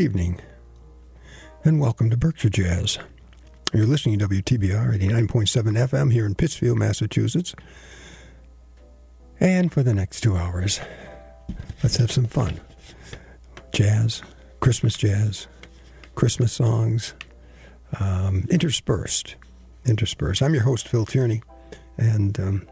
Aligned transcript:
Good 0.00 0.04
evening, 0.04 0.40
and 1.62 1.78
welcome 1.78 2.08
to 2.08 2.16
Berkshire 2.16 2.48
Jazz. 2.48 2.98
You're 3.74 3.84
listening 3.84 4.18
to 4.20 4.28
WTBR 4.28 4.98
89.7 4.98 5.28
FM 5.76 6.10
here 6.10 6.24
in 6.24 6.34
Pittsfield, 6.34 6.78
Massachusetts. 6.78 7.54
And 9.40 9.70
for 9.70 9.82
the 9.82 9.92
next 9.92 10.22
two 10.22 10.38
hours, 10.38 10.80
let's 11.82 11.98
have 11.98 12.10
some 12.10 12.24
fun. 12.24 12.62
Jazz, 13.74 14.22
Christmas 14.60 14.96
jazz, 14.96 15.48
Christmas 16.14 16.54
songs, 16.54 17.12
um, 18.00 18.46
interspersed. 18.48 19.34
Interspersed. 19.84 20.40
I'm 20.40 20.54
your 20.54 20.62
host, 20.62 20.88
Phil 20.88 21.04
Tierney, 21.04 21.42
and 21.98 22.40
um, 22.40 22.66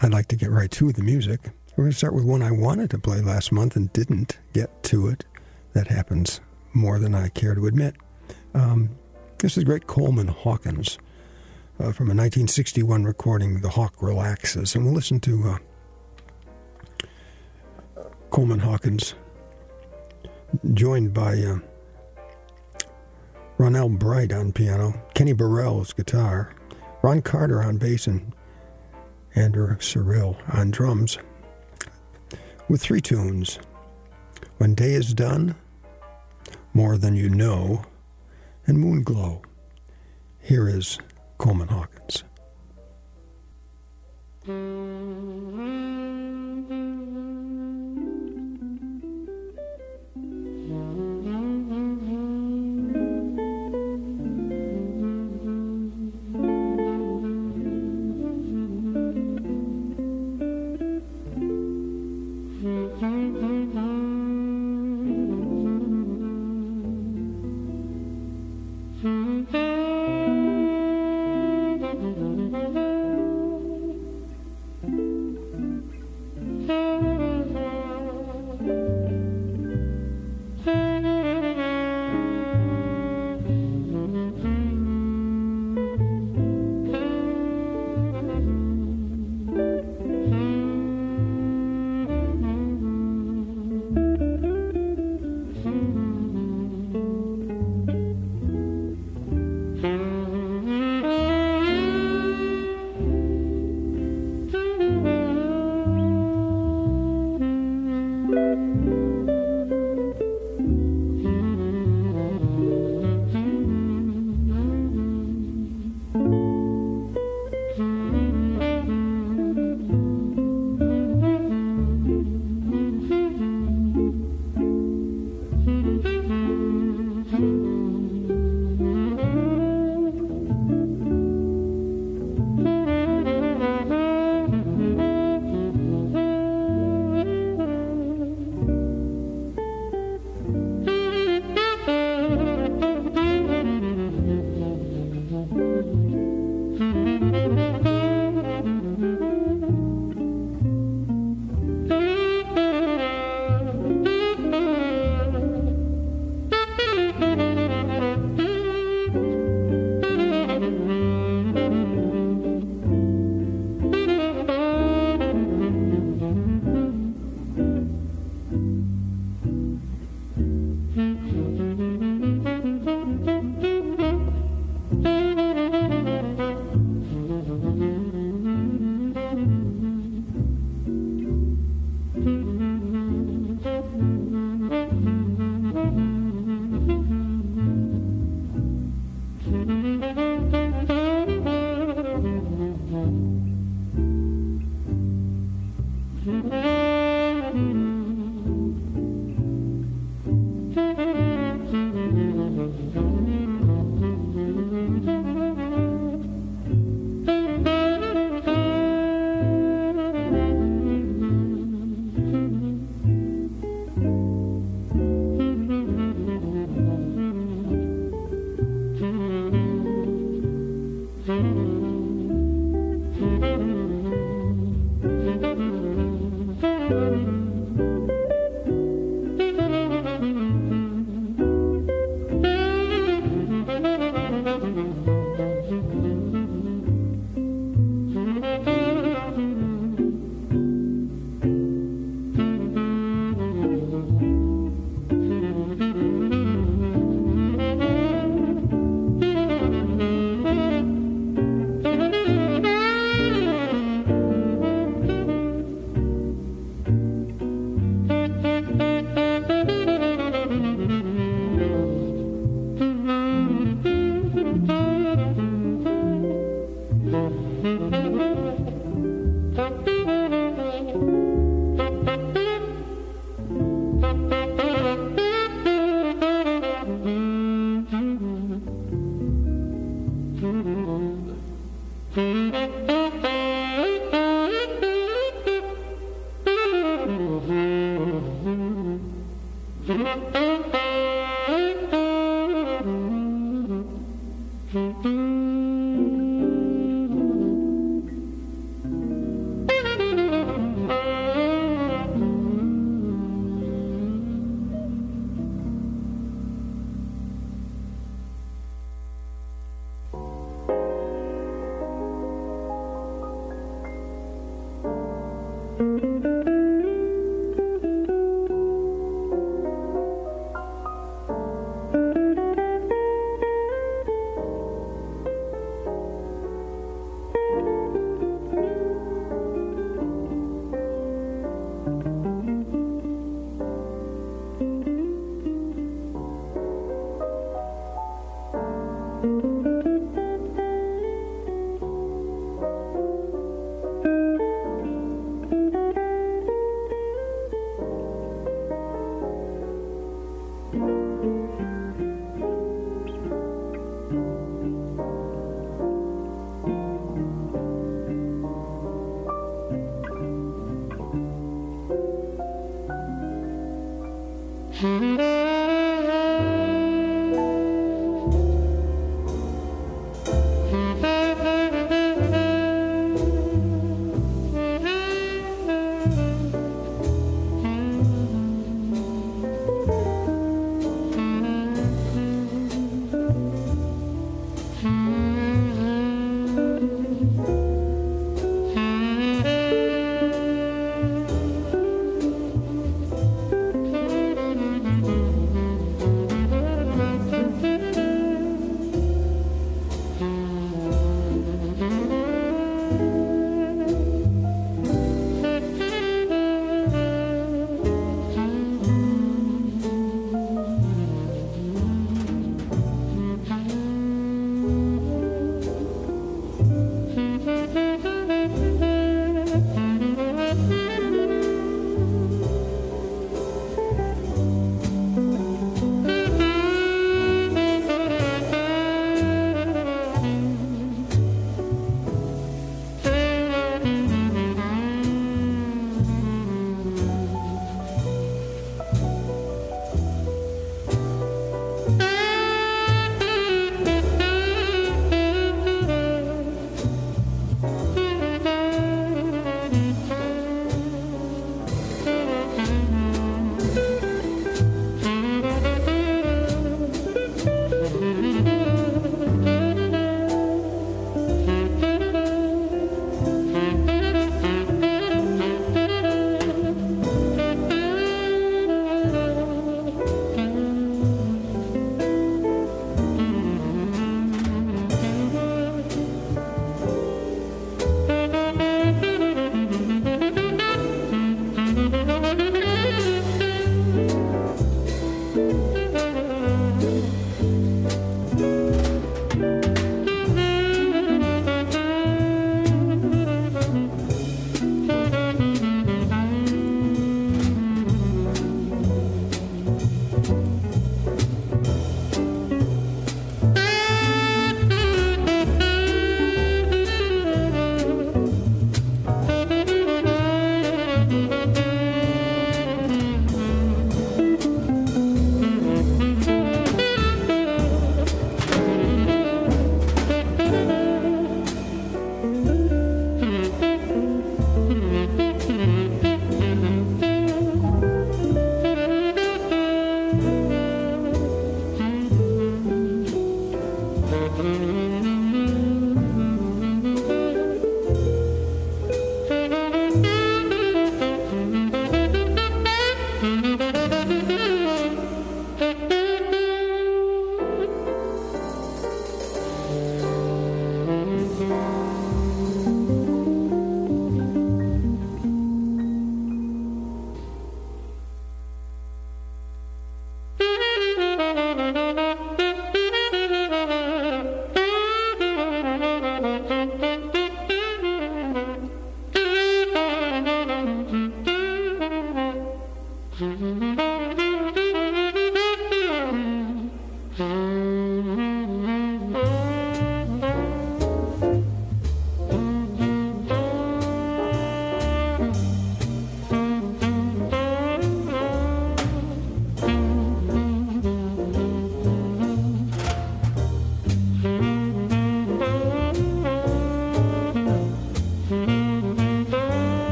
I'd 0.00 0.14
like 0.14 0.28
to 0.28 0.36
get 0.36 0.50
right 0.50 0.70
to 0.70 0.90
the 0.90 1.02
music. 1.02 1.50
We're 1.76 1.84
going 1.84 1.90
to 1.90 1.98
start 1.98 2.14
with 2.14 2.24
one 2.24 2.40
I 2.40 2.52
wanted 2.52 2.90
to 2.90 3.00
play 3.00 3.20
last 3.20 3.50
month 3.50 3.74
and 3.74 3.92
didn't 3.92 4.38
get 4.52 4.84
to 4.84 5.08
it. 5.08 5.24
That 5.72 5.88
happens 5.88 6.40
more 6.72 7.00
than 7.00 7.16
I 7.16 7.30
care 7.30 7.56
to 7.56 7.66
admit. 7.66 7.96
Um, 8.54 8.90
this 9.38 9.58
is 9.58 9.64
great 9.64 9.88
Coleman 9.88 10.28
Hawkins 10.28 10.98
uh, 11.80 11.90
from 11.90 12.06
a 12.06 12.14
1961 12.14 13.02
recording, 13.02 13.60
The 13.60 13.70
Hawk 13.70 14.00
Relaxes. 14.00 14.76
And 14.76 14.84
we'll 14.84 14.94
listen 14.94 15.18
to 15.20 15.58
uh, 17.96 18.02
Coleman 18.30 18.60
Hawkins, 18.60 19.16
joined 20.74 21.12
by 21.12 21.38
uh, 21.38 21.58
Ronnell 23.58 23.98
Bright 23.98 24.32
on 24.32 24.52
piano, 24.52 24.94
Kenny 25.14 25.32
Burrell's 25.32 25.92
guitar, 25.92 26.54
Ron 27.02 27.20
Carter 27.20 27.64
on 27.64 27.78
bass, 27.78 28.06
and 28.06 28.32
Andrew 29.34 29.76
Cyrille 29.78 30.36
on 30.56 30.70
drums 30.70 31.18
with 32.68 32.80
three 32.80 33.00
tunes 33.00 33.58
When 34.58 34.74
Day 34.74 34.94
is 34.94 35.14
Done, 35.14 35.54
More 36.72 36.96
Than 36.96 37.14
You 37.16 37.28
Know, 37.28 37.84
and 38.66 38.78
Moon 38.78 39.02
Glow. 39.02 39.42
Here 40.40 40.68
is 40.68 40.98
Coleman 41.38 41.68
Hawkins. 41.68 42.24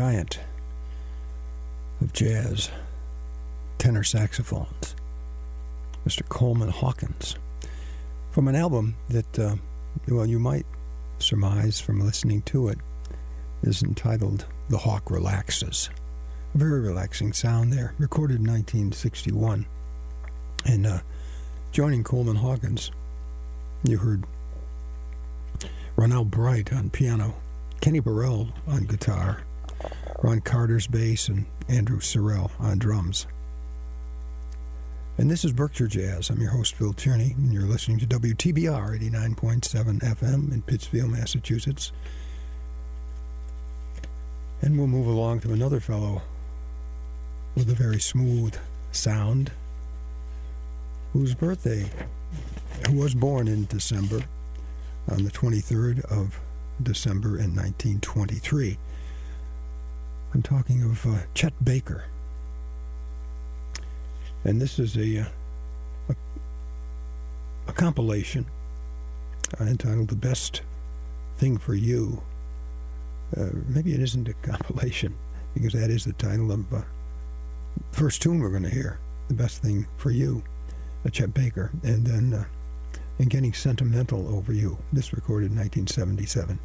giant 0.00 0.40
of 2.00 2.10
jazz, 2.14 2.70
tenor 3.76 4.02
saxophones, 4.02 4.94
Mr. 6.06 6.26
Coleman 6.26 6.70
Hawkins, 6.70 7.36
from 8.30 8.48
an 8.48 8.56
album 8.56 8.94
that, 9.10 9.38
uh, 9.38 9.56
well, 10.08 10.24
you 10.24 10.38
might 10.38 10.64
surmise 11.18 11.80
from 11.80 12.00
listening 12.00 12.40
to 12.46 12.68
it, 12.68 12.78
is 13.62 13.82
entitled 13.82 14.46
The 14.70 14.78
Hawk 14.78 15.10
Relaxes. 15.10 15.90
A 16.54 16.56
very 16.56 16.80
relaxing 16.80 17.34
sound 17.34 17.70
there, 17.70 17.92
recorded 17.98 18.38
in 18.38 18.46
1961. 18.46 19.66
And 20.64 20.86
uh, 20.86 21.00
joining 21.72 22.04
Coleman 22.04 22.36
Hawkins, 22.36 22.90
you 23.84 23.98
heard 23.98 24.24
Ronnell 25.94 26.24
Bright 26.24 26.72
on 26.72 26.88
piano, 26.88 27.34
Kenny 27.82 28.00
Burrell 28.00 28.48
on 28.66 28.84
guitar, 28.84 29.42
Ron 30.22 30.40
Carter's 30.40 30.86
bass, 30.86 31.28
and 31.28 31.46
Andrew 31.68 32.00
Cyrille 32.00 32.50
on 32.58 32.78
drums. 32.78 33.26
And 35.16 35.30
this 35.30 35.44
is 35.44 35.52
Berkshire 35.52 35.86
Jazz. 35.86 36.28
I'm 36.28 36.40
your 36.40 36.50
host, 36.50 36.74
Phil 36.74 36.92
Tierney, 36.92 37.34
and 37.36 37.52
you're 37.52 37.62
listening 37.62 37.98
to 38.00 38.06
WTBR 38.06 39.00
89.7 39.00 40.00
FM 40.00 40.52
in 40.52 40.62
Pittsfield, 40.62 41.10
Massachusetts. 41.10 41.92
And 44.60 44.76
we'll 44.76 44.86
move 44.86 45.06
along 45.06 45.40
to 45.40 45.52
another 45.52 45.80
fellow 45.80 46.20
with 47.54 47.70
a 47.70 47.74
very 47.74 47.98
smooth 47.98 48.56
sound, 48.92 49.52
whose 51.14 51.34
birthday, 51.34 51.90
who 52.88 52.98
was 52.98 53.14
born 53.14 53.48
in 53.48 53.64
December, 53.66 54.22
on 55.10 55.24
the 55.24 55.30
23rd 55.30 56.04
of 56.04 56.38
December 56.82 57.38
in 57.38 57.54
1923. 57.54 58.76
I'm 60.32 60.42
talking 60.42 60.82
of 60.82 61.04
uh, 61.06 61.18
Chet 61.34 61.52
Baker. 61.64 62.04
And 64.44 64.60
this 64.60 64.78
is 64.78 64.96
a, 64.96 65.22
uh, 65.22 65.24
a, 66.08 66.14
a 67.68 67.72
compilation 67.72 68.46
uh, 69.60 69.64
entitled 69.64 70.08
The 70.08 70.16
Best 70.16 70.62
Thing 71.38 71.58
for 71.58 71.74
You. 71.74 72.22
Uh, 73.36 73.50
maybe 73.68 73.92
it 73.92 74.00
isn't 74.00 74.28
a 74.28 74.34
compilation, 74.34 75.14
because 75.52 75.72
that 75.72 75.90
is 75.90 76.04
the 76.04 76.12
title 76.14 76.52
of 76.52 76.72
uh, 76.72 76.82
the 77.90 77.96
first 77.96 78.22
tune 78.22 78.40
we're 78.40 78.50
going 78.50 78.62
to 78.62 78.70
hear, 78.70 78.98
The 79.28 79.34
Best 79.34 79.62
Thing 79.62 79.86
for 79.96 80.10
You, 80.10 80.42
Chet 81.10 81.34
Baker. 81.34 81.70
And 81.82 82.06
then 82.06 82.34
uh, 82.34 82.44
and 83.20 83.28
Getting 83.28 83.52
Sentimental 83.52 84.34
Over 84.34 84.52
You. 84.52 84.78
This 84.92 85.12
recorded 85.12 85.50
in 85.50 85.58
1977. 85.58 86.58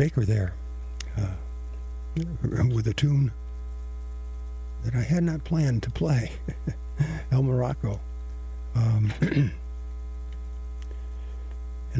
Baker 0.00 0.24
there 0.24 0.54
uh, 1.18 1.34
with 2.72 2.86
a 2.86 2.94
tune 2.94 3.32
that 4.82 4.94
I 4.94 5.02
had 5.02 5.22
not 5.22 5.44
planned 5.44 5.82
to 5.82 5.90
play 5.90 6.32
El 7.30 7.42
Morocco. 7.42 8.00
Um, 8.74 9.12
and 9.20 9.52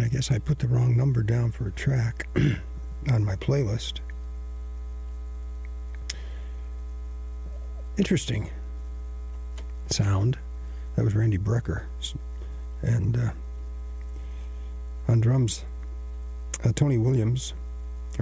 I 0.02 0.08
guess 0.08 0.30
I 0.30 0.38
put 0.38 0.60
the 0.60 0.66
wrong 0.66 0.96
number 0.96 1.22
down 1.22 1.50
for 1.52 1.68
a 1.68 1.72
track 1.72 2.26
on 3.12 3.22
my 3.22 3.36
playlist. 3.36 3.98
Interesting 7.98 8.48
sound. 9.90 10.38
That 10.96 11.04
was 11.04 11.14
Randy 11.14 11.36
Brecker. 11.36 11.82
And 12.80 13.14
uh, 13.18 13.30
on 15.06 15.20
drums, 15.20 15.66
uh, 16.64 16.72
Tony 16.74 16.96
Williams. 16.96 17.52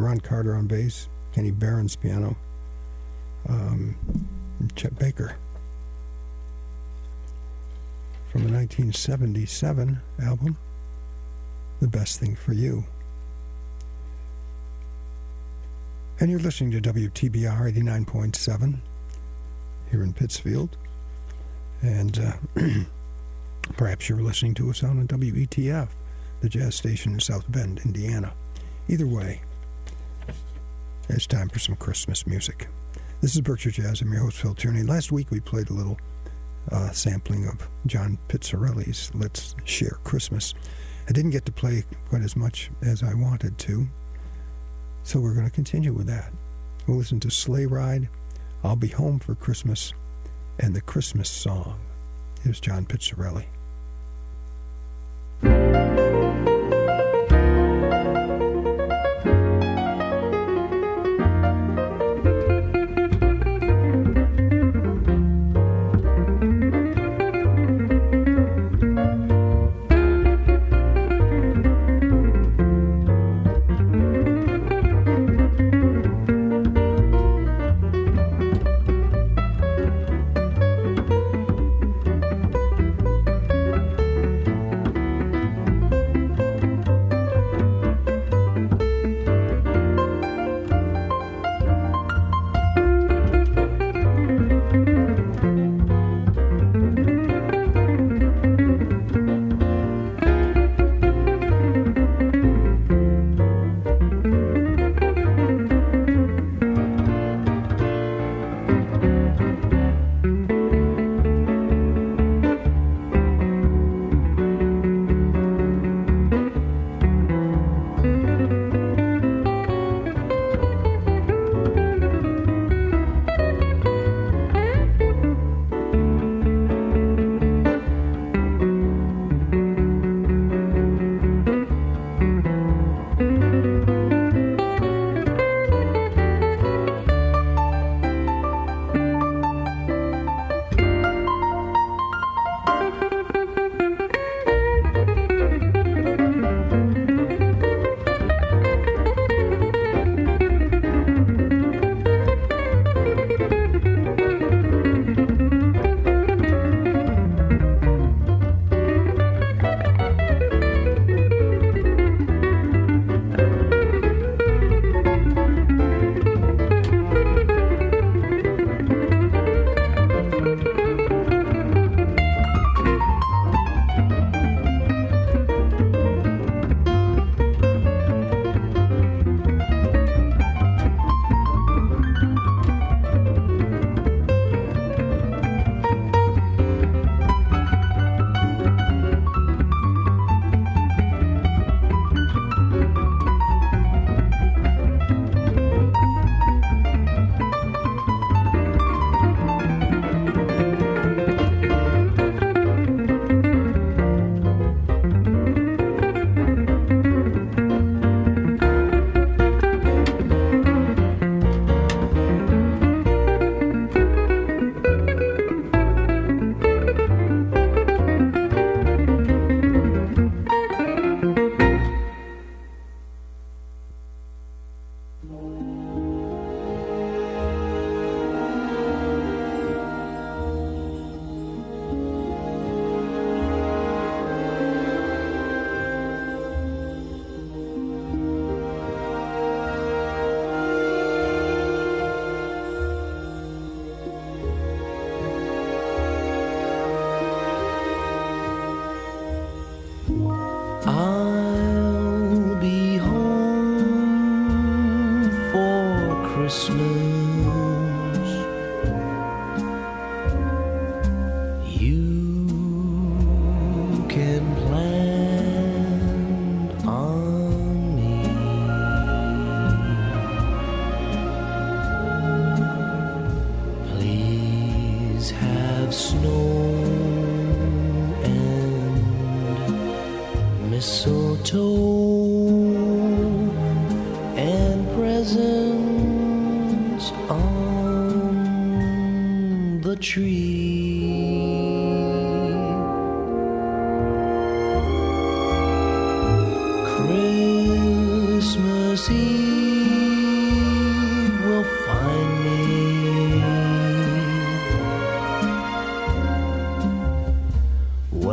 Ron 0.00 0.20
Carter 0.20 0.54
on 0.54 0.66
bass, 0.66 1.08
Kenny 1.32 1.50
Barron's 1.50 1.96
piano, 1.96 2.37
um, 3.48 3.96
Chet 4.76 4.98
Baker. 4.98 5.37
From 8.30 8.44
the 8.44 8.52
1977 8.52 10.00
album, 10.22 10.56
The 11.80 11.88
Best 11.88 12.20
Thing 12.20 12.37
for 12.37 12.52
You. 12.52 12.84
And 16.20 16.30
you're 16.30 16.40
listening 16.40 16.80
to 16.80 16.92
WTBR 16.92 17.72
89.7 17.72 18.76
here 19.90 20.02
in 20.02 20.12
Pittsfield. 20.12 20.76
And 21.80 22.18
uh, 22.18 22.61
perhaps 23.76 24.08
you're 24.08 24.20
listening 24.20 24.54
to 24.54 24.70
us 24.70 24.82
on 24.82 25.06
WETF, 25.06 25.88
the 26.40 26.48
jazz 26.48 26.74
station 26.74 27.12
in 27.12 27.20
South 27.20 27.50
Bend, 27.50 27.80
Indiana. 27.84 28.32
Either 28.88 29.06
way, 29.06 29.42
it's 31.08 31.26
time 31.26 31.48
for 31.48 31.58
some 31.58 31.76
Christmas 31.76 32.26
music. 32.26 32.68
This 33.20 33.34
is 33.34 33.40
Berkshire 33.40 33.70
Jazz. 33.70 34.02
I'm 34.02 34.12
your 34.12 34.22
host, 34.22 34.36
Phil 34.36 34.54
Tierney. 34.54 34.82
Last 34.82 35.10
week 35.10 35.30
we 35.30 35.40
played 35.40 35.70
a 35.70 35.72
little 35.72 35.98
uh, 36.70 36.90
sampling 36.90 37.46
of 37.46 37.66
John 37.86 38.18
Pizzarelli's 38.28 39.10
Let's 39.14 39.54
Share 39.64 39.98
Christmas. 40.04 40.54
I 41.08 41.12
didn't 41.12 41.30
get 41.30 41.46
to 41.46 41.52
play 41.52 41.84
quite 42.10 42.22
as 42.22 42.36
much 42.36 42.70
as 42.82 43.02
I 43.02 43.14
wanted 43.14 43.56
to, 43.58 43.86
so 45.04 45.20
we're 45.20 45.34
going 45.34 45.46
to 45.48 45.54
continue 45.54 45.92
with 45.92 46.06
that. 46.08 46.30
We'll 46.86 46.98
listen 46.98 47.20
to 47.20 47.30
Sleigh 47.30 47.66
Ride, 47.66 48.08
I'll 48.62 48.76
Be 48.76 48.88
Home 48.88 49.18
for 49.18 49.34
Christmas, 49.34 49.94
and 50.58 50.74
the 50.76 50.82
Christmas 50.82 51.30
Song. 51.30 51.78
Here's 52.42 52.60
John 52.60 52.84
Pizzarelli. 52.84 53.46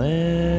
Yeah. 0.05 0.54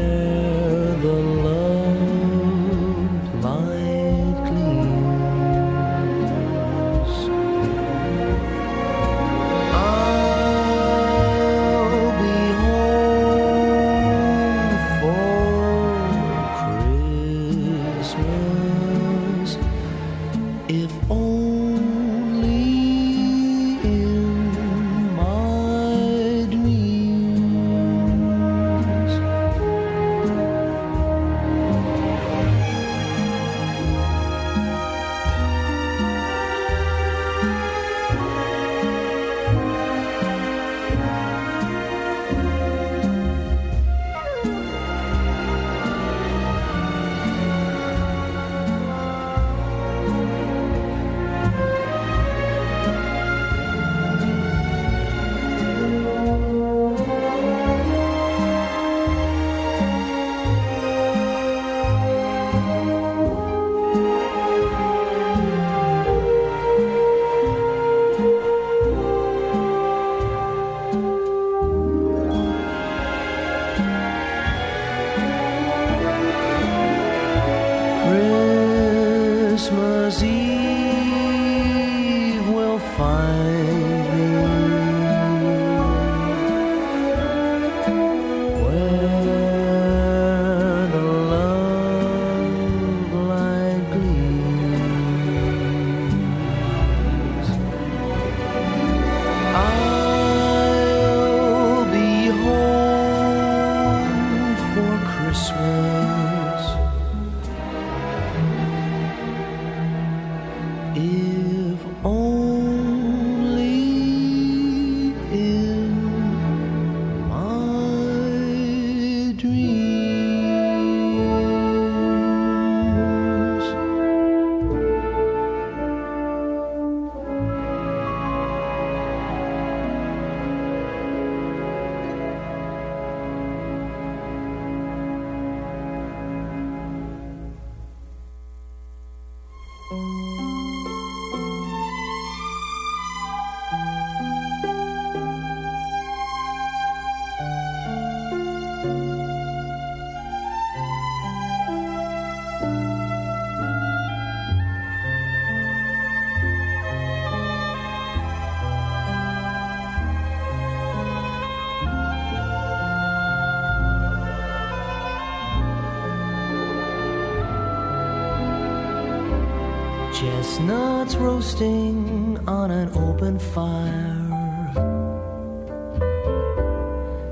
roasting 171.16 172.38
on 172.46 172.70
an 172.70 172.88
open 172.94 173.38
fire, 173.38 174.22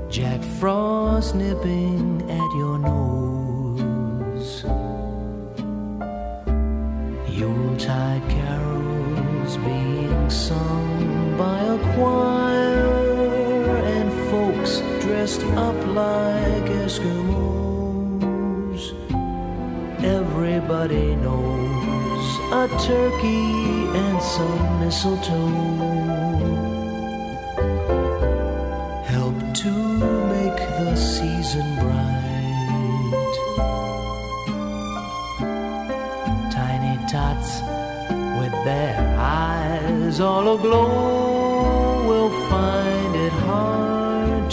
Jack 0.09 0.41
Frost 0.59 1.35
nipping 1.35 1.94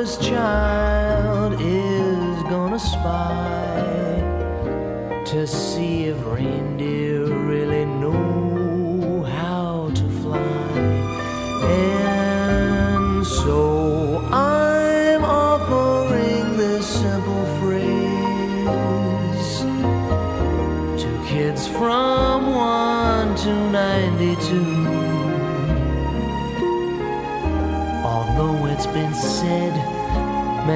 Mother's 0.00 0.16
child 0.16 0.89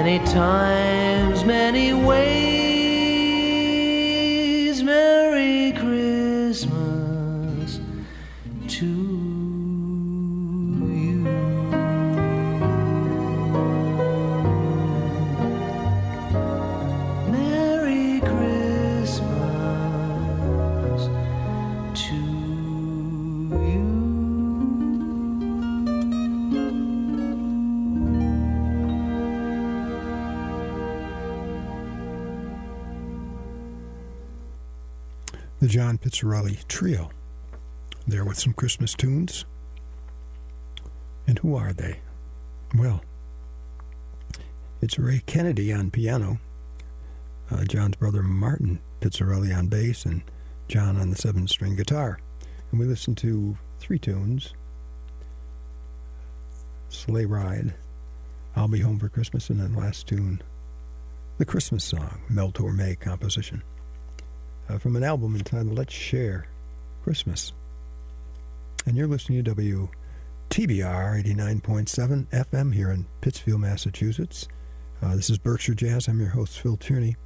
many 0.03 0.19
times, 0.27 1.45
many 1.45 1.95
ways, 1.95 2.24
John 36.25 36.59
Trio. 36.68 37.11
There 38.07 38.25
with 38.25 38.39
some 38.39 38.55
Christmas 38.55 38.95
tunes. 38.95 39.45
And 41.27 41.39
who 41.39 41.55
are 41.55 41.72
they? 41.72 42.01
Well, 42.75 43.03
it's 44.81 44.99
Ray 44.99 45.22
Kennedy 45.27 45.72
on 45.72 45.91
piano, 45.91 46.39
uh, 47.51 47.64
John's 47.64 47.97
brother 47.97 48.22
Martin 48.22 48.81
Pizzarelli 49.01 49.57
on 49.57 49.68
bass, 49.68 50.05
and 50.05 50.22
John 50.66 50.97
on 50.97 51.11
the 51.11 51.16
seven 51.16 51.47
string 51.47 51.77
guitar. 51.77 52.18
And 52.70 52.81
we 52.81 52.87
listened 52.87 53.18
to 53.18 53.57
three 53.79 53.99
tunes 53.99 54.55
Sleigh 56.89 57.27
Ride, 57.27 57.75
I'll 58.57 58.68
Be 58.68 58.81
Home 58.81 58.99
for 58.99 59.09
Christmas, 59.09 59.51
and 59.51 59.61
then 59.61 59.75
last 59.75 60.07
tune, 60.07 60.43
The 61.39 61.45
Christmas 61.45 61.85
Song, 61.85 62.20
Mel 62.29 62.51
Torme 62.51 62.99
composition 62.99 63.62
uh, 64.69 64.79
from 64.79 64.97
an 64.97 65.05
album 65.05 65.35
entitled 65.37 65.77
Let's 65.77 65.93
Share 65.93 66.47
Christmas. 67.03 67.53
And 68.87 68.97
you're 68.97 69.07
listening 69.07 69.45
to 69.45 69.55
WTBR 69.55 69.89
89.7 71.25 72.27
FM 72.27 72.75
here 72.75 72.91
in 72.91 73.07
Pittsfield, 73.21 73.61
Massachusetts. 73.61 74.49
Uh, 75.03 75.17
this 75.17 75.31
is 75.31 75.39
Berkshire 75.39 75.75
Jazz. 75.75 76.09
I'm 76.09 76.21
your 76.21 76.31
host, 76.31 76.61
Phil 76.61 76.77
Tierney. 76.77 77.17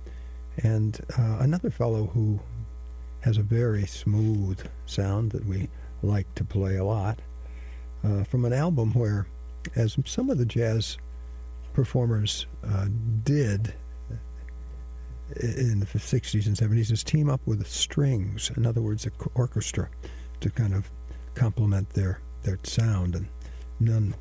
And 0.62 1.00
uh, 1.16 1.38
another 1.40 1.70
fellow 1.70 2.06
who 2.06 2.40
has 3.20 3.36
a 3.36 3.42
very 3.42 3.86
smooth 3.86 4.66
sound 4.86 5.32
that 5.32 5.44
we 5.44 5.68
like 6.02 6.32
to 6.36 6.44
play 6.44 6.76
a 6.76 6.84
lot 6.84 7.18
uh, 8.04 8.24
from 8.24 8.44
an 8.44 8.52
album 8.52 8.92
where, 8.94 9.26
as 9.74 9.96
some 10.04 10.30
of 10.30 10.38
the 10.38 10.46
jazz 10.46 10.98
performers 11.72 12.46
uh, 12.66 12.86
did 13.24 13.74
in 15.36 15.80
the 15.80 15.86
60s 15.86 16.46
and 16.46 16.56
70s 16.56 16.90
is 16.90 17.04
team 17.04 17.28
up 17.28 17.40
with 17.46 17.66
strings, 17.66 18.50
in 18.56 18.66
other 18.66 18.80
words, 18.80 19.04
an 19.04 19.12
orchestra, 19.34 19.88
to 20.40 20.50
kind 20.50 20.74
of 20.74 20.90
complement 21.34 21.90
their, 21.90 22.20
their 22.42 22.58
sound. 22.62 23.14
And 23.14 23.28
none 23.80 24.14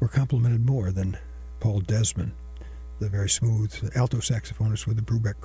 were 0.00 0.08
complimented 0.08 0.66
more 0.66 0.90
than 0.90 1.16
Paul 1.60 1.80
Desmond, 1.80 2.32
the 2.98 3.08
very 3.08 3.28
smooth 3.28 3.92
alto 3.94 4.18
saxophonist 4.18 4.86
with 4.86 4.96
the 4.96 5.02
Brubeck 5.02 5.36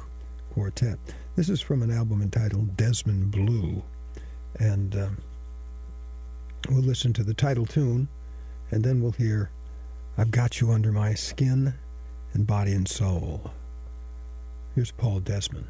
Quartet. 0.54 0.98
This 1.36 1.50
is 1.50 1.62
from 1.62 1.82
an 1.82 1.92
album 1.92 2.22
entitled 2.22 2.76
Desmond 2.76 3.32
Blue. 3.32 3.84
And 4.60 4.96
um, 4.96 5.18
we'll 6.70 6.82
listen 6.82 7.14
to 7.14 7.24
the 7.24 7.34
title 7.34 7.66
tune, 7.66 8.08
and 8.72 8.84
then 8.84 9.02
we'll 9.02 9.12
hear 9.12 9.52
I've 10.18 10.32
Got 10.32 10.60
You 10.60 10.72
Under 10.72 10.92
My 10.92 11.14
Skin 11.14 11.76
and 12.34 12.46
Body 12.46 12.74
and 12.74 12.88
Soul. 12.88 13.52
Here's 14.76 14.92
Paul 14.92 15.20
Desmond. 15.20 15.68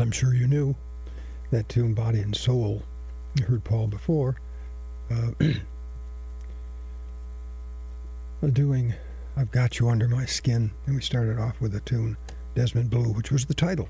I'm 0.00 0.10
sure 0.10 0.34
you 0.34 0.46
knew, 0.46 0.74
that 1.50 1.68
tune 1.68 1.94
Body 1.94 2.20
and 2.20 2.36
Soul, 2.36 2.82
you 3.34 3.44
heard 3.44 3.64
Paul 3.64 3.86
before, 3.86 4.36
uh, 5.10 5.30
doing 8.52 8.94
I've 9.36 9.50
Got 9.50 9.78
You 9.78 9.88
Under 9.88 10.08
My 10.08 10.26
Skin. 10.26 10.70
And 10.86 10.94
we 10.94 11.00
started 11.00 11.38
off 11.38 11.60
with 11.60 11.72
the 11.72 11.80
tune 11.80 12.16
Desmond 12.54 12.90
Blue, 12.90 13.12
which 13.12 13.30
was 13.30 13.46
the 13.46 13.54
title 13.54 13.88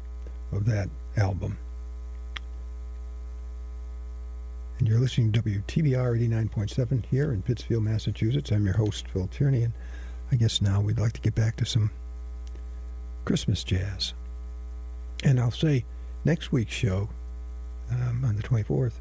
of 0.52 0.64
that 0.66 0.88
album. 1.16 1.58
And 4.78 4.86
you're 4.86 5.00
listening 5.00 5.32
to 5.32 5.42
WTBR 5.42 6.28
89.7 6.28 7.04
here 7.06 7.32
in 7.32 7.42
Pittsfield, 7.42 7.82
Massachusetts. 7.82 8.52
I'm 8.52 8.64
your 8.64 8.76
host, 8.76 9.08
Phil 9.08 9.26
Tierney, 9.26 9.64
and 9.64 9.72
I 10.30 10.36
guess 10.36 10.62
now 10.62 10.80
we'd 10.80 10.98
like 10.98 11.14
to 11.14 11.20
get 11.20 11.34
back 11.34 11.56
to 11.56 11.66
some 11.66 11.90
Christmas 13.24 13.64
jazz. 13.64 14.14
And 15.24 15.40
I'll 15.40 15.50
say 15.50 15.84
next 16.24 16.52
week's 16.52 16.74
show 16.74 17.08
um, 17.90 18.24
on 18.24 18.36
the 18.36 18.42
24th 18.42 18.92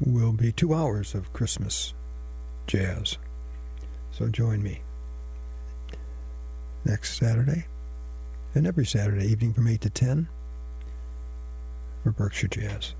will 0.00 0.32
be 0.32 0.52
two 0.52 0.74
hours 0.74 1.14
of 1.14 1.32
Christmas 1.32 1.94
jazz. 2.66 3.16
So 4.12 4.28
join 4.28 4.62
me 4.62 4.80
next 6.84 7.18
Saturday 7.18 7.66
and 8.54 8.66
every 8.66 8.86
Saturday 8.86 9.26
evening 9.26 9.52
from 9.54 9.68
8 9.68 9.80
to 9.82 9.90
10 9.90 10.28
for 12.02 12.12
Berkshire 12.12 12.48
Jazz. 12.48 12.94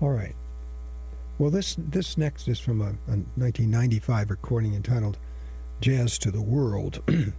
All 0.00 0.10
right. 0.10 0.34
Well, 1.38 1.50
this 1.50 1.76
this 1.78 2.16
next 2.16 2.46
is 2.46 2.60
from 2.60 2.80
a, 2.80 2.90
a 3.08 3.18
1995 3.36 4.30
recording 4.30 4.74
entitled 4.74 5.16
"Jazz 5.80 6.18
to 6.18 6.30
the 6.30 6.42
World," 6.42 7.02
and 7.08 7.32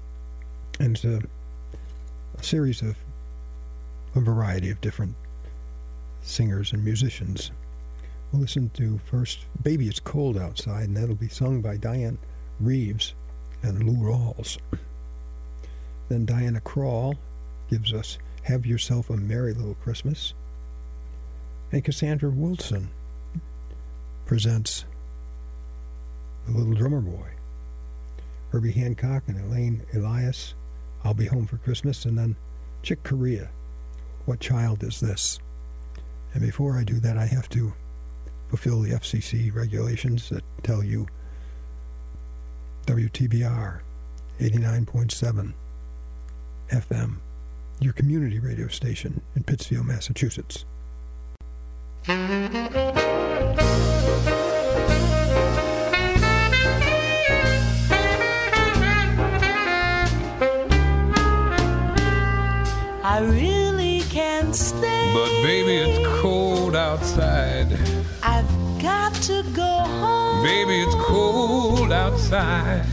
it's 0.80 1.06
a, 1.06 1.22
a 2.38 2.44
series 2.44 2.82
of 2.82 2.98
a 4.16 4.22
variety 4.22 4.70
of 4.70 4.80
different 4.82 5.14
singers 6.24 6.72
and 6.72 6.84
musicians. 6.84 7.52
We'll 8.32 8.42
listen 8.42 8.70
to 8.76 9.00
first 9.06 9.40
"Baby 9.62 9.88
It's 9.88 10.00
Cold 10.00 10.38
Outside," 10.38 10.88
and 10.88 10.98
that'll 10.98 11.16
be 11.16 11.28
sung 11.28 11.62
by 11.62 11.78
Dianne 11.78 12.18
Reeves 12.60 13.14
and 13.62 13.84
Lou 13.84 13.96
Rawls. 13.96 14.58
Then 16.10 16.26
Diana 16.26 16.62
Krall 16.62 17.18
gives 17.70 17.94
us 17.94 18.18
"Have 18.44 18.66
Yourself 18.66 19.10
a 19.10 19.18
Merry 19.18 19.54
Little 19.54 19.76
Christmas." 19.76 20.34
And 21.72 21.84
Cassandra 21.84 22.30
Wilson 22.30 22.90
presents 24.26 24.86
The 26.48 26.54
Little 26.54 26.74
Drummer 26.74 27.02
Boy. 27.02 27.30
Herbie 28.52 28.72
Hancock 28.72 29.24
and 29.28 29.38
Eliane 29.38 29.82
Elias, 29.94 30.54
I'll 31.04 31.14
Be 31.14 31.26
Home 31.26 31.46
for 31.46 31.58
Christmas, 31.58 32.06
and 32.06 32.18
then 32.18 32.36
Chick 32.84 33.04
Corea, 33.04 33.50
What 34.26 34.40
Child 34.40 34.84
Is 34.84 35.00
This? 35.00 35.40
And 36.34 36.42
before 36.42 36.78
I 36.78 36.84
do 36.84 37.00
that, 37.00 37.18
I 37.18 37.26
have 37.26 37.48
to 37.50 37.74
fulfill 38.50 38.82
the 38.82 38.92
FCC 38.92 39.54
regulations 39.54 40.30
that 40.30 40.44
tell 40.64 40.84
you 40.84 41.08
WTBR 42.88 43.80
89.7 44.40 45.54
FM, 46.70 47.16
your 47.80 47.94
community 47.94 48.40
radio 48.40 48.68
station 48.68 49.22
in 49.36 49.44
Pittsfield, 49.44 49.86
Massachusetts. 49.86 50.66
I 63.08 63.20
really. 63.22 63.55
But 65.16 65.30
baby, 65.44 65.76
it's 65.78 66.00
cold 66.22 66.76
outside. 66.76 67.70
I've 68.22 68.52
got 68.82 69.14
to 69.30 69.44
go 69.54 69.64
home. 70.02 70.44
Baby, 70.44 70.82
it's 70.82 70.96
cold 71.06 71.92
outside. 71.94 72.84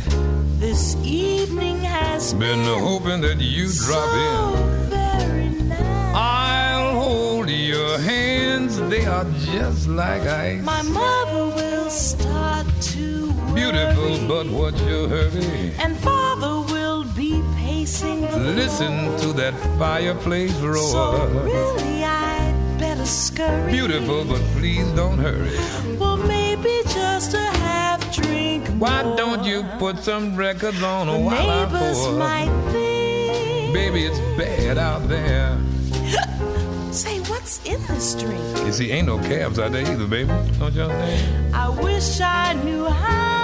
This 0.60 0.94
evening 1.04 1.78
has 1.80 2.32
Been 2.34 2.62
hoping 2.64 3.20
that 3.22 3.38
you 3.40 3.66
drop 3.72 4.08
so 4.10 4.54
in. 4.54 4.90
very 4.90 5.48
nice. 5.62 6.14
I'll 6.14 6.92
hold 7.02 7.48
your 7.50 7.98
hands, 7.98 8.78
they 8.88 9.04
are 9.04 9.26
just 9.52 9.88
like 9.88 10.22
ice. 10.22 10.62
My 10.64 10.82
mother 10.82 11.46
will 11.56 11.90
start 11.90 12.66
to 12.92 13.32
worry, 13.32 13.54
Beautiful, 13.54 14.28
but 14.28 14.46
what's 14.46 14.80
your 14.82 15.08
hurry? 15.08 15.72
and 15.82 15.96
father 15.98 16.54
will 16.72 17.02
be 17.16 17.42
pacing 17.56 18.21
Listen 18.36 19.16
to 19.18 19.32
that 19.34 19.54
fireplace 19.78 20.54
So 20.56 20.66
roar. 20.66 21.26
really, 21.44 22.02
I'd 22.04 22.76
better 22.78 23.04
scurry. 23.04 23.70
Beautiful, 23.72 24.24
but 24.24 24.40
please 24.56 24.86
don't 24.92 25.18
hurry. 25.18 25.56
Well, 25.98 26.16
maybe 26.16 26.80
just 26.84 27.34
a 27.34 27.38
half 27.38 28.00
drink. 28.14 28.68
More. 28.70 28.88
Why 28.88 29.02
don't 29.16 29.44
you 29.44 29.62
put 29.78 29.98
some 29.98 30.34
records 30.36 30.82
on 30.82 31.06
The 31.08 31.18
while 31.18 31.50
I 31.50 31.64
neighbors 31.64 31.98
pour? 31.98 32.12
might 32.12 32.70
think. 32.72 33.74
Baby, 33.74 34.04
it's 34.06 34.18
bad 34.38 34.78
out 34.78 35.08
there. 35.08 35.58
Say, 36.92 37.20
what's 37.20 37.64
in 37.64 37.80
this 37.86 38.14
drink? 38.14 38.42
You 38.66 38.72
see, 38.72 38.90
ain't 38.92 39.06
no 39.06 39.18
cabs 39.18 39.58
out 39.58 39.72
there 39.72 39.82
either, 39.90 40.06
baby. 40.06 40.28
Don't 40.58 40.74
you 40.74 40.82
understand? 40.82 41.54
I 41.54 41.68
wish 41.70 42.20
I 42.20 42.52
knew 42.64 42.84
how. 42.86 43.41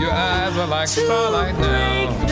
Your 0.00 0.12
eyes 0.12 0.56
are 0.56 0.66
like 0.66 0.88
starlight 0.88 1.58
now. 1.58 2.26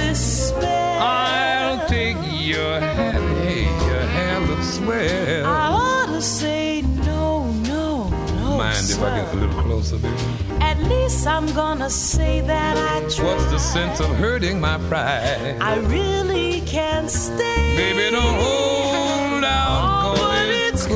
I'll 1.00 1.86
take 1.88 2.16
your 2.30 2.80
hand, 2.80 3.24
hey, 3.38 3.64
your 3.64 4.00
hand 4.16 4.48
looks 4.48 4.74
swell. 4.74 5.46
I 5.46 5.68
ought 5.72 6.06
to 6.06 6.22
say 6.22 6.82
no, 6.82 7.50
no, 7.72 8.08
no. 8.08 8.56
Mind 8.58 8.88
if 8.88 9.02
I 9.02 9.20
get 9.20 9.34
a 9.34 9.36
little 9.36 9.62
closer, 9.62 9.98
baby? 9.98 10.16
At 10.60 10.78
least 10.84 11.26
I'm 11.26 11.46
gonna 11.54 11.90
say 11.90 12.40
that 12.42 12.76
I 12.76 13.00
tried. 13.08 13.26
What's 13.26 13.46
the 13.50 13.58
sense 13.58 14.00
of 14.00 14.08
hurting 14.16 14.60
my 14.60 14.78
pride? 14.88 15.58
I 15.60 15.78
really 15.80 16.60
can't 16.62 17.10
stay. 17.10 17.76
Baby, 17.76 18.10
don't 18.12 18.34
hold 18.34 19.44
out, 19.44 20.16
Oh, 20.18 20.48
it's 20.48 20.84
it's 20.84 20.86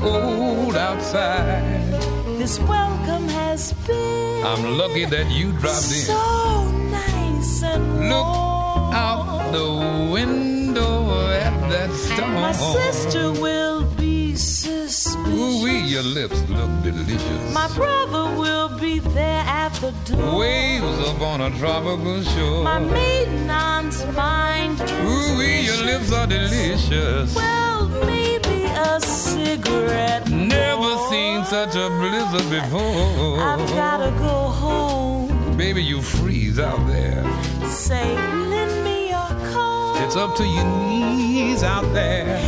cold 0.00 0.76
outside. 0.76 1.90
this 2.38 2.58
welcome 2.60 3.28
has 3.28 3.72
been 3.86 4.44
I'm 4.46 4.78
lucky 4.78 5.04
that 5.06 5.30
you 5.30 5.52
dropped 5.52 5.90
in. 5.90 6.06
so 6.06 6.70
nice 6.90 7.62
and 7.62 8.08
Look 8.08 8.26
warm. 8.26 8.92
out 8.94 9.52
the 9.52 10.10
window 10.12 11.30
at 11.32 11.54
that 11.70 11.90
storm. 11.92 12.20
And 12.20 12.34
My 12.34 12.52
sister 12.52 13.32
will 13.32 13.84
be 13.96 14.36
suspicious. 14.36 15.16
Ooh, 15.28 15.62
wee, 15.64 15.80
your 15.80 16.02
lips 16.02 16.40
look 16.48 16.70
delicious. 16.82 17.52
My 17.52 17.68
brother 17.74 18.24
will 18.38 18.68
be 18.78 19.00
there 19.00 19.44
at 19.46 19.72
the 19.82 19.92
door. 20.06 20.38
Waves 20.38 20.98
up 21.08 21.20
on 21.20 21.40
a 21.40 21.50
tropical 21.58 22.22
shore. 22.22 22.62
My 22.62 22.78
maiden 22.78 23.50
aunt's 23.50 24.04
mind. 24.14 24.80
Ooh, 24.80 25.38
wee, 25.38 25.60
your 25.60 25.82
lips 25.84 26.12
are 26.12 26.26
delicious. 26.26 27.34
Well, 27.34 27.88
maybe 28.06 28.57
a 28.78 29.00
cigarette. 29.00 30.28
Never 30.30 30.80
more. 30.80 31.08
seen 31.10 31.44
such 31.44 31.74
a 31.76 31.88
blizzard 32.00 32.48
before. 32.50 33.40
I've 33.40 33.66
gotta 33.70 34.10
go 34.18 34.36
home. 34.62 35.56
Baby, 35.56 35.82
you 35.82 36.00
freeze 36.00 36.58
out 36.58 36.86
there. 36.86 37.22
Say, 37.66 38.14
lend 38.52 38.84
me 38.84 39.10
your 39.10 39.30
coat. 39.52 39.96
It's 40.04 40.16
up 40.16 40.34
to 40.36 40.44
your 40.44 40.64
knees 40.64 41.62
out 41.62 41.92
there. 41.92 42.38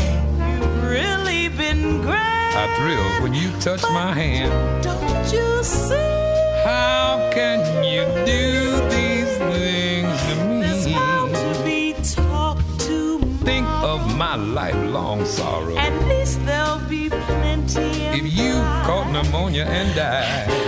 You've 0.49 0.85
really 0.85 1.49
been 1.49 2.03
great. 2.03 2.17
I 2.63 2.67
thrill 2.77 3.23
when 3.23 3.35
you 3.35 3.51
touch 3.61 3.83
but 3.83 3.93
my 3.93 4.13
hand. 4.13 4.85
Don't 4.85 5.33
you 5.33 5.63
see? 5.63 5.95
How 6.65 7.31
can 7.33 7.85
you 7.85 8.05
do? 8.27 8.70
my 14.21 14.37
lifelong 14.37 15.25
sorrow. 15.25 15.75
At 15.79 15.97
least 16.07 16.45
there'll 16.45 16.79
be 16.91 17.09
plenty. 17.09 18.05
If 18.19 18.37
you 18.37 18.53
caught 18.85 19.11
pneumonia 19.11 19.65
and 19.65 19.97
died. 19.97 20.60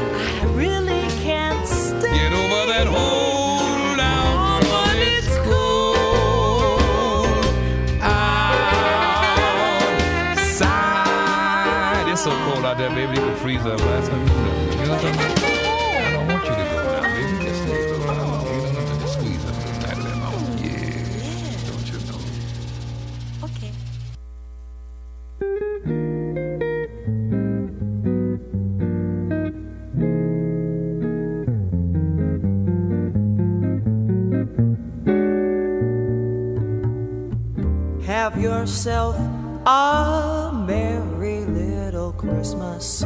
myself 38.83 39.17
a 39.65 40.51
merry 40.67 41.45
little 41.45 42.11
Christmas. 42.15 43.05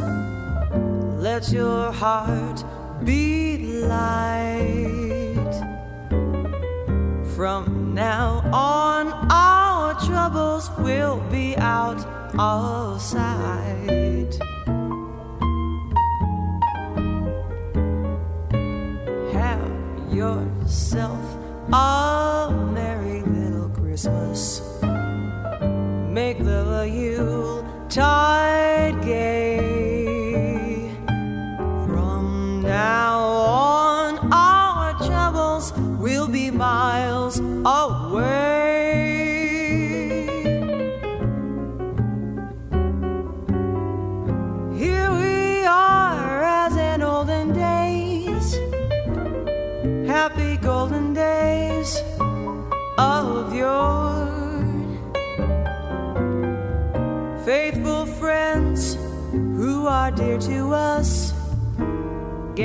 Let 1.18 1.52
your 1.52 1.92
heart 1.92 2.35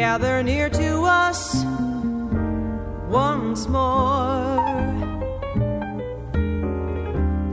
gather 0.01 0.41
near 0.41 0.67
to 0.67 1.03
us 1.03 1.63
once 3.07 3.67
more. 3.67 4.57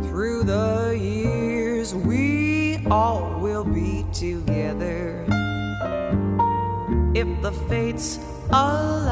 Through 0.04 0.44
the 0.44 0.98
years, 0.98 1.94
we 1.94 2.82
all 2.90 3.38
will 3.38 3.64
be 3.64 4.06
together 4.14 5.26
if 7.14 7.28
the 7.42 7.52
fates 7.68 8.18
allow. 8.48 9.07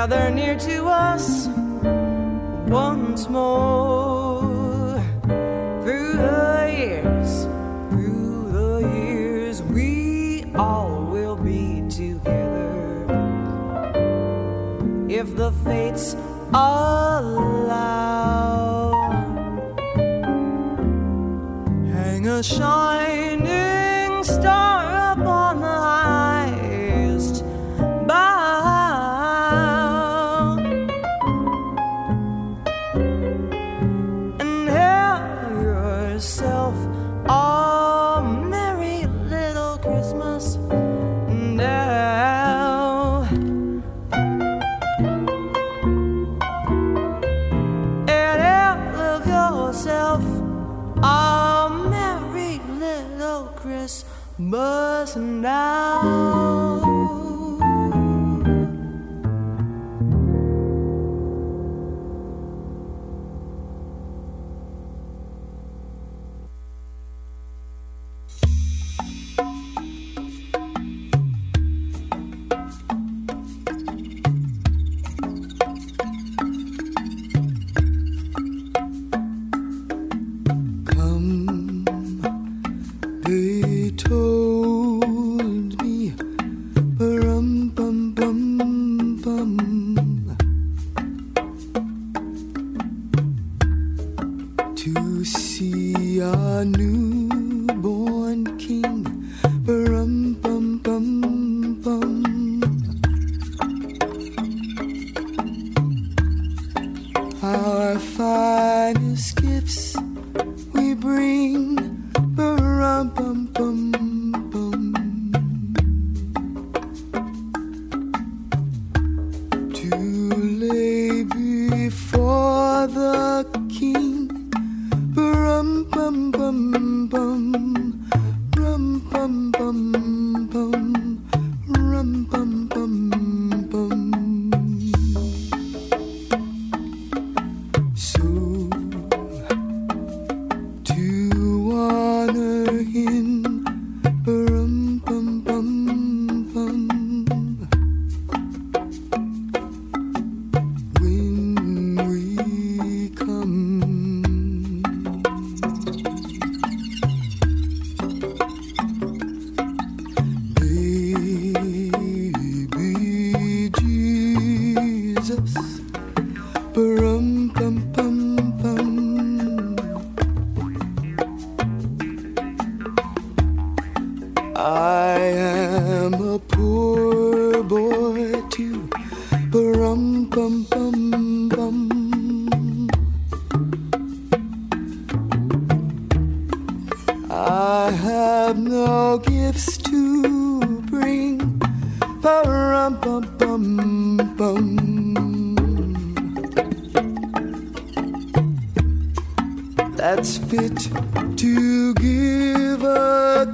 gather 0.00 0.30
near 0.30 0.56
to 0.56 0.86
us 0.86 1.46
once 2.68 3.28
more. 3.28 4.98
Through 5.82 6.12
the 6.16 6.74
years, 6.78 7.44
through 7.90 8.50
the 8.50 8.78
years, 8.96 9.62
we 9.62 10.46
all 10.54 11.04
will 11.04 11.36
be 11.36 11.82
together. 11.90 13.04
If 15.10 15.36
the 15.36 15.52
fates 15.66 16.16
allow, 16.54 17.60
hang 21.92 22.26
a 22.26 22.42
shine. 22.42 22.99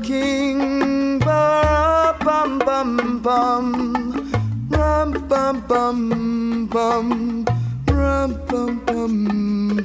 king. 0.06 1.18
Ba 1.18 2.14
bum 2.24 2.58
bum 2.66 3.20
bum, 3.26 3.66
rum 4.70 5.10
bum 5.28 5.54
bum 5.68 5.98
bum, 6.74 7.44
rum 7.90 8.30
bum 8.48 8.72
bum 8.86 9.14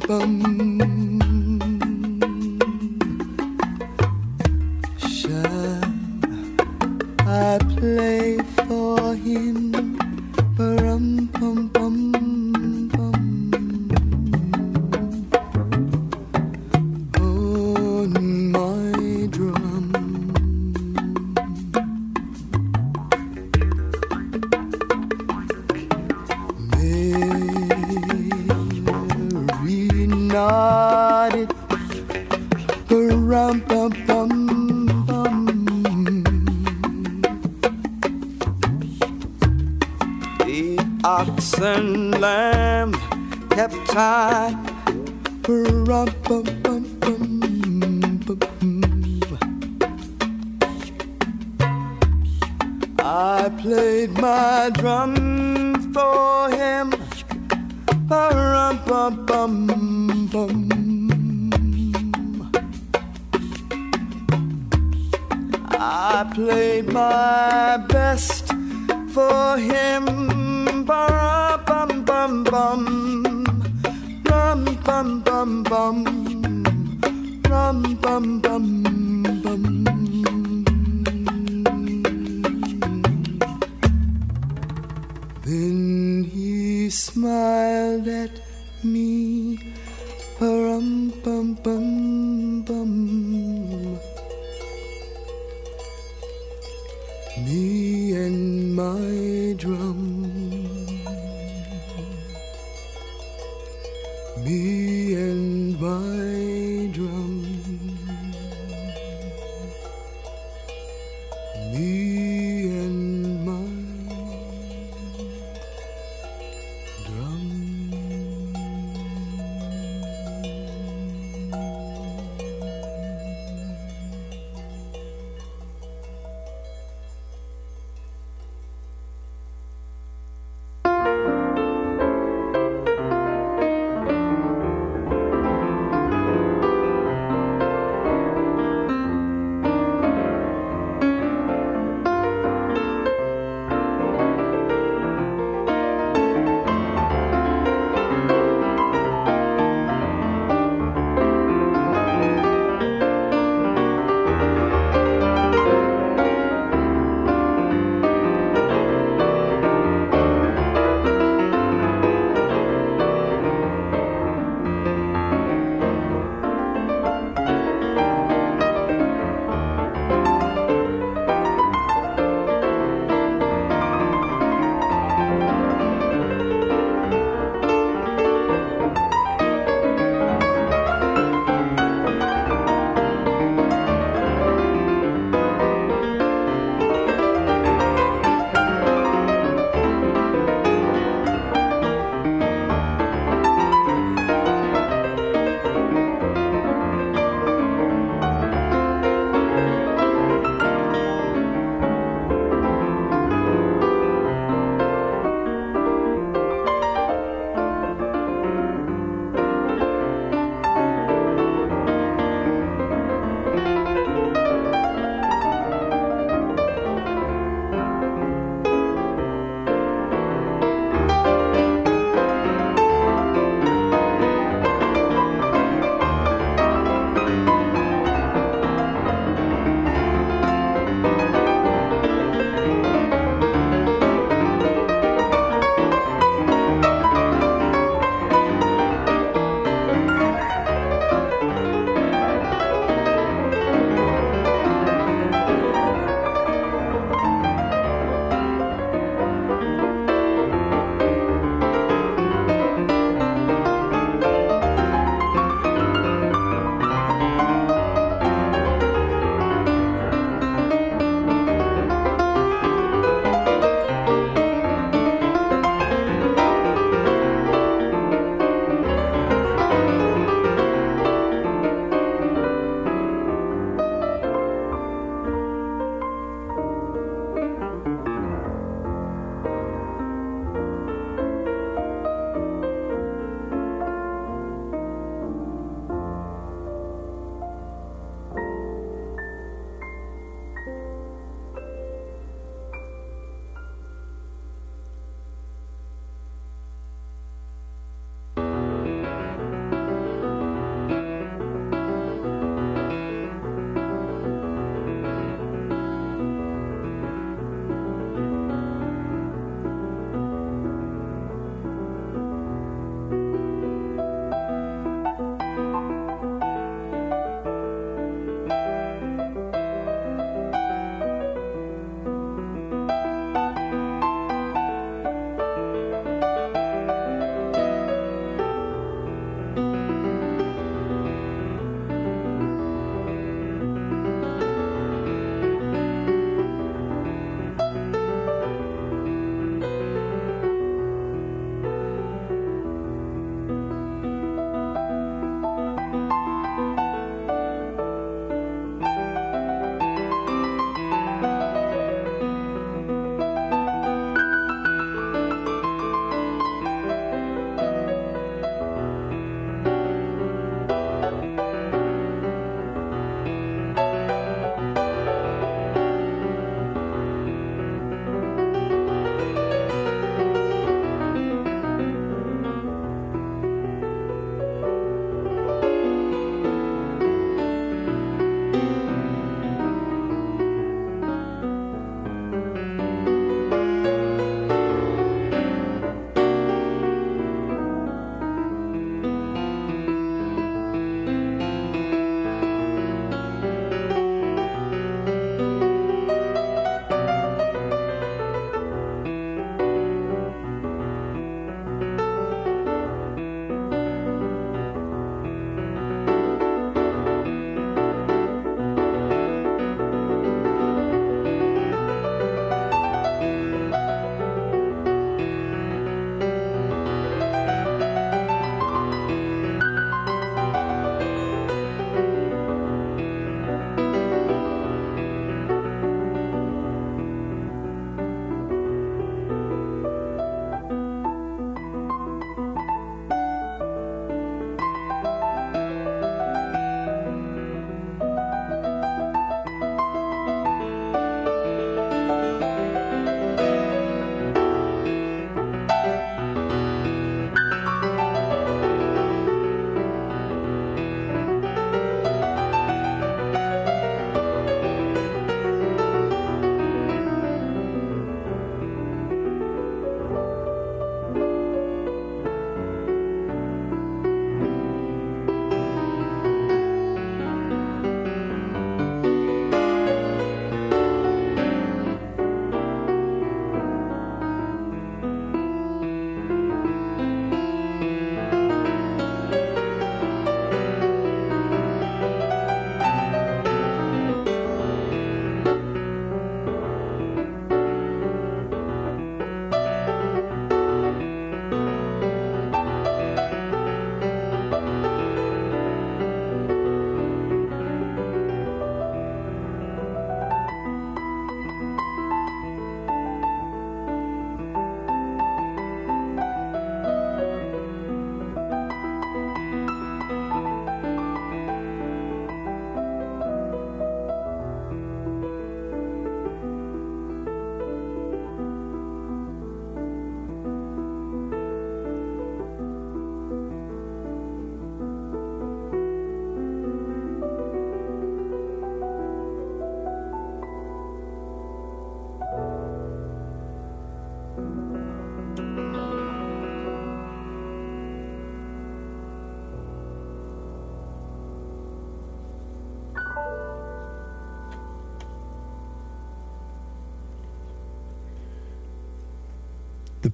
bum. 0.07 0.80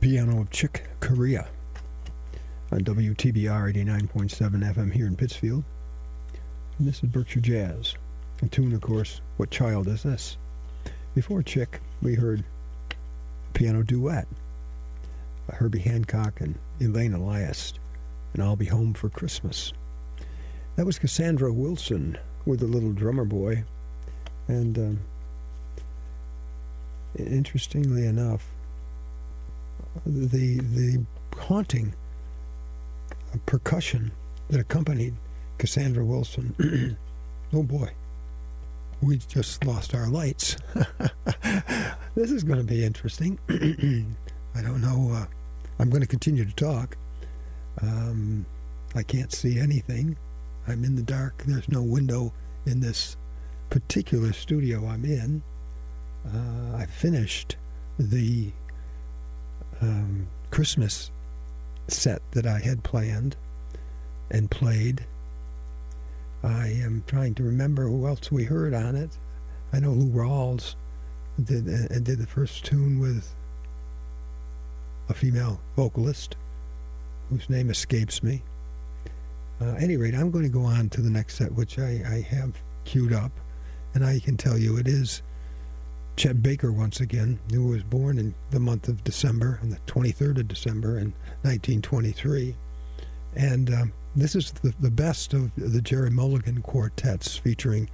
Piano 0.07 0.39
of 0.39 0.49
Chick 0.51 0.87
Corea 1.01 1.49
on 2.71 2.79
WTBR 2.79 3.73
89.7 3.75 4.73
FM 4.73 4.93
here 4.93 5.05
in 5.05 5.17
Pittsfield. 5.17 5.65
And 6.79 6.87
this 6.87 7.03
is 7.03 7.09
Berkshire 7.09 7.41
Jazz. 7.41 7.93
A 8.41 8.47
tune, 8.47 8.73
of 8.73 8.79
course, 8.79 9.19
What 9.35 9.51
Child 9.51 9.89
Is 9.89 10.03
This? 10.03 10.37
Before 11.13 11.43
Chick, 11.43 11.81
we 12.01 12.15
heard 12.15 12.45
a 12.89 13.53
piano 13.53 13.83
duet 13.83 14.27
by 15.45 15.55
Herbie 15.55 15.79
Hancock 15.79 16.39
and 16.39 16.55
Eliane 16.79 17.13
Elias, 17.13 17.73
and 18.33 18.41
I'll 18.41 18.55
Be 18.55 18.67
Home 18.67 18.93
for 18.93 19.09
Christmas. 19.09 19.73
That 20.77 20.85
was 20.85 20.99
Cassandra 20.99 21.51
Wilson 21.51 22.17
with 22.45 22.61
the 22.61 22.65
little 22.65 22.93
drummer 22.93 23.25
boy. 23.25 23.65
And 24.47 24.77
um, 24.77 24.99
interestingly 27.17 28.05
enough, 28.05 28.47
the 30.07 30.59
the 30.59 31.03
haunting 31.37 31.93
percussion 33.45 34.11
that 34.49 34.59
accompanied 34.59 35.13
Cassandra 35.57 36.03
Wilson. 36.05 36.97
oh 37.53 37.63
boy, 37.63 37.91
we 39.01 39.17
just 39.17 39.65
lost 39.65 39.93
our 39.93 40.07
lights. 40.07 40.57
this 42.15 42.31
is 42.31 42.43
going 42.43 42.59
to 42.59 42.65
be 42.65 42.83
interesting. 42.83 43.37
I 44.55 44.61
don't 44.61 44.81
know. 44.81 45.11
Uh, 45.13 45.25
I'm 45.79 45.89
going 45.89 46.01
to 46.01 46.07
continue 46.07 46.45
to 46.45 46.55
talk. 46.55 46.97
Um, 47.81 48.45
I 48.95 49.03
can't 49.03 49.31
see 49.31 49.59
anything. 49.59 50.17
I'm 50.67 50.83
in 50.83 50.95
the 50.95 51.03
dark. 51.03 51.43
There's 51.45 51.69
no 51.69 51.81
window 51.81 52.33
in 52.65 52.79
this 52.79 53.15
particular 53.69 54.33
studio 54.33 54.87
I'm 54.87 55.05
in. 55.05 55.43
Uh, 56.25 56.77
I 56.77 56.85
finished 56.85 57.55
the 57.99 58.51
um, 59.81 60.27
Christmas 60.51 61.11
set 61.87 62.21
that 62.31 62.45
I 62.45 62.59
had 62.59 62.83
planned 62.83 63.35
and 64.29 64.51
played. 64.51 65.05
I 66.43 66.67
am 66.67 67.03
trying 67.07 67.35
to 67.35 67.43
remember 67.43 67.83
who 67.87 68.07
else 68.07 68.31
we 68.31 68.43
heard 68.43 68.73
on 68.73 68.95
it. 68.95 69.09
I 69.73 69.79
know 69.79 69.91
Lou 69.91 70.09
Rawls 70.09 70.75
did 71.43 71.67
uh, 71.67 71.99
did 71.99 72.19
the 72.19 72.27
first 72.27 72.65
tune 72.65 72.99
with 72.99 73.33
a 75.09 75.13
female 75.13 75.59
vocalist 75.75 76.35
whose 77.29 77.49
name 77.49 77.69
escapes 77.69 78.23
me. 78.23 78.41
Uh, 79.59 79.75
any 79.79 79.97
rate, 79.97 80.13
I'm 80.13 80.31
going 80.31 80.43
to 80.43 80.49
go 80.49 80.63
on 80.63 80.89
to 80.89 81.01
the 81.01 81.09
next 81.09 81.35
set, 81.35 81.53
which 81.53 81.79
I, 81.79 82.01
I 82.07 82.21
have 82.29 82.53
queued 82.85 83.11
up, 83.11 83.31
and 83.93 84.05
I 84.05 84.19
can 84.19 84.37
tell 84.37 84.57
you 84.57 84.77
it 84.77 84.87
is 84.87 85.21
Chet 86.17 86.41
Baker 86.41 86.71
once 86.71 86.99
again, 86.99 87.39
who 87.51 87.67
was 87.67 87.83
born 87.83 88.17
in 88.17 88.33
the 88.49 88.59
month 88.59 88.87
of 88.87 89.03
December, 89.03 89.59
on 89.61 89.69
the 89.69 89.77
23rd 89.85 90.39
of 90.39 90.47
December 90.47 90.97
in 90.97 91.13
1923. 91.43 92.55
And 93.35 93.71
um, 93.71 93.93
this 94.15 94.35
is 94.35 94.51
the, 94.51 94.73
the 94.79 94.89
best 94.89 95.35
of 95.35 95.51
the 95.55 95.79
Gerry 95.79 96.09
Mulligan 96.09 96.63
quartets 96.63 97.37
featuring 97.37 97.87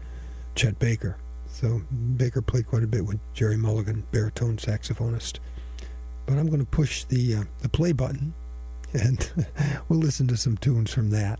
Chet 0.55 0.79
Baker. 0.79 1.17
So 1.49 1.81
Baker 2.15 2.41
played 2.41 2.65
quite 2.65 2.83
a 2.83 2.87
bit 2.87 3.05
with 3.05 3.19
Gerry 3.33 3.57
Mulligan, 3.57 4.03
baritone 4.13 4.55
saxophonist. 4.55 5.39
But 6.25 6.37
I'm 6.37 6.47
going 6.47 6.59
to 6.59 6.65
push 6.65 7.03
the 7.03 7.35
uh, 7.35 7.43
the 7.61 7.67
play 7.67 7.91
button, 7.91 8.33
and 8.93 9.29
we'll 9.89 9.99
listen 9.99 10.27
to 10.27 10.37
some 10.37 10.55
tunes 10.55 10.93
from 10.93 11.09
that. 11.09 11.39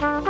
Chet 0.00 0.29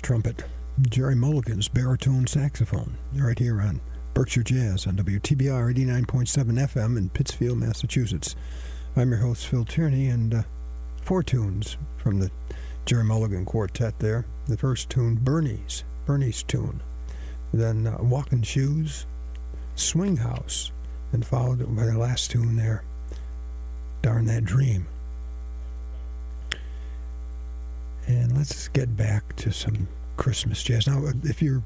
Trumpet, 0.00 0.44
Gerry 0.82 1.14
Mulligan's 1.14 1.68
baritone 1.68 2.26
saxophone, 2.26 2.94
right 3.14 3.38
here 3.38 3.60
on 3.60 3.80
Berkshire 4.14 4.42
Jazz 4.42 4.86
on 4.86 4.96
WTBR 4.96 5.74
89.7 5.74 6.44
FM 6.68 6.96
in 6.96 7.08
Pittsfield, 7.08 7.58
Massachusetts. 7.58 8.36
I'm 8.96 9.10
your 9.10 9.20
host, 9.20 9.46
Phil 9.46 9.64
Tierney, 9.64 10.08
and 10.08 10.34
uh, 10.34 10.42
four 11.02 11.22
tunes 11.22 11.76
from 11.96 12.20
the 12.20 12.30
Gerry 12.86 13.04
Mulligan 13.04 13.44
Quartet 13.44 13.98
there. 13.98 14.24
The 14.46 14.56
first 14.56 14.90
tune, 14.90 15.16
Bernie's, 15.16 15.84
Bernie's 16.06 16.42
tune. 16.42 16.80
Then 17.52 17.86
uh, 17.86 17.98
Walking 18.00 18.42
Shoes, 18.42 19.06
Swing 19.74 20.18
House, 20.18 20.70
and 21.12 21.24
followed 21.26 21.58
by 21.76 21.86
the 21.86 21.98
last 21.98 22.30
tune 22.30 22.56
there, 22.56 22.82
Darn 24.02 24.26
That 24.26 24.44
Dream. 24.44 24.86
And 28.06 28.36
let's 28.36 28.68
get 28.68 28.96
back 28.96 29.07
to 29.48 29.54
some 29.54 29.88
Christmas 30.16 30.62
jazz. 30.62 30.86
Now, 30.86 31.02
if 31.24 31.40
you're 31.40 31.62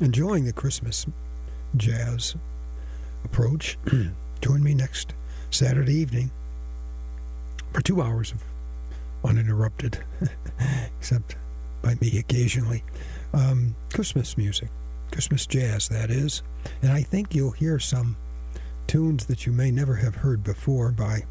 enjoying 0.00 0.44
the 0.44 0.52
Christmas 0.52 1.06
jazz 1.76 2.34
approach, 3.24 3.78
join 4.40 4.62
me 4.62 4.74
next 4.74 5.12
Saturday 5.50 5.94
evening 5.94 6.30
for 7.72 7.82
two 7.82 8.00
hours 8.00 8.32
of 8.32 8.42
uninterrupted, 9.24 9.98
except 10.98 11.36
by 11.82 11.96
me 12.00 12.18
occasionally, 12.18 12.82
um, 13.34 13.74
Christmas 13.92 14.38
music, 14.38 14.68
Christmas 15.10 15.46
jazz, 15.46 15.88
that 15.88 16.10
is. 16.10 16.42
And 16.80 16.92
I 16.92 17.02
think 17.02 17.34
you'll 17.34 17.50
hear 17.50 17.78
some 17.78 18.16
tunes 18.86 19.26
that 19.26 19.46
you 19.46 19.52
may 19.52 19.70
never 19.70 19.96
have 19.96 20.16
heard 20.16 20.42
before 20.42 20.90
by 20.92 21.24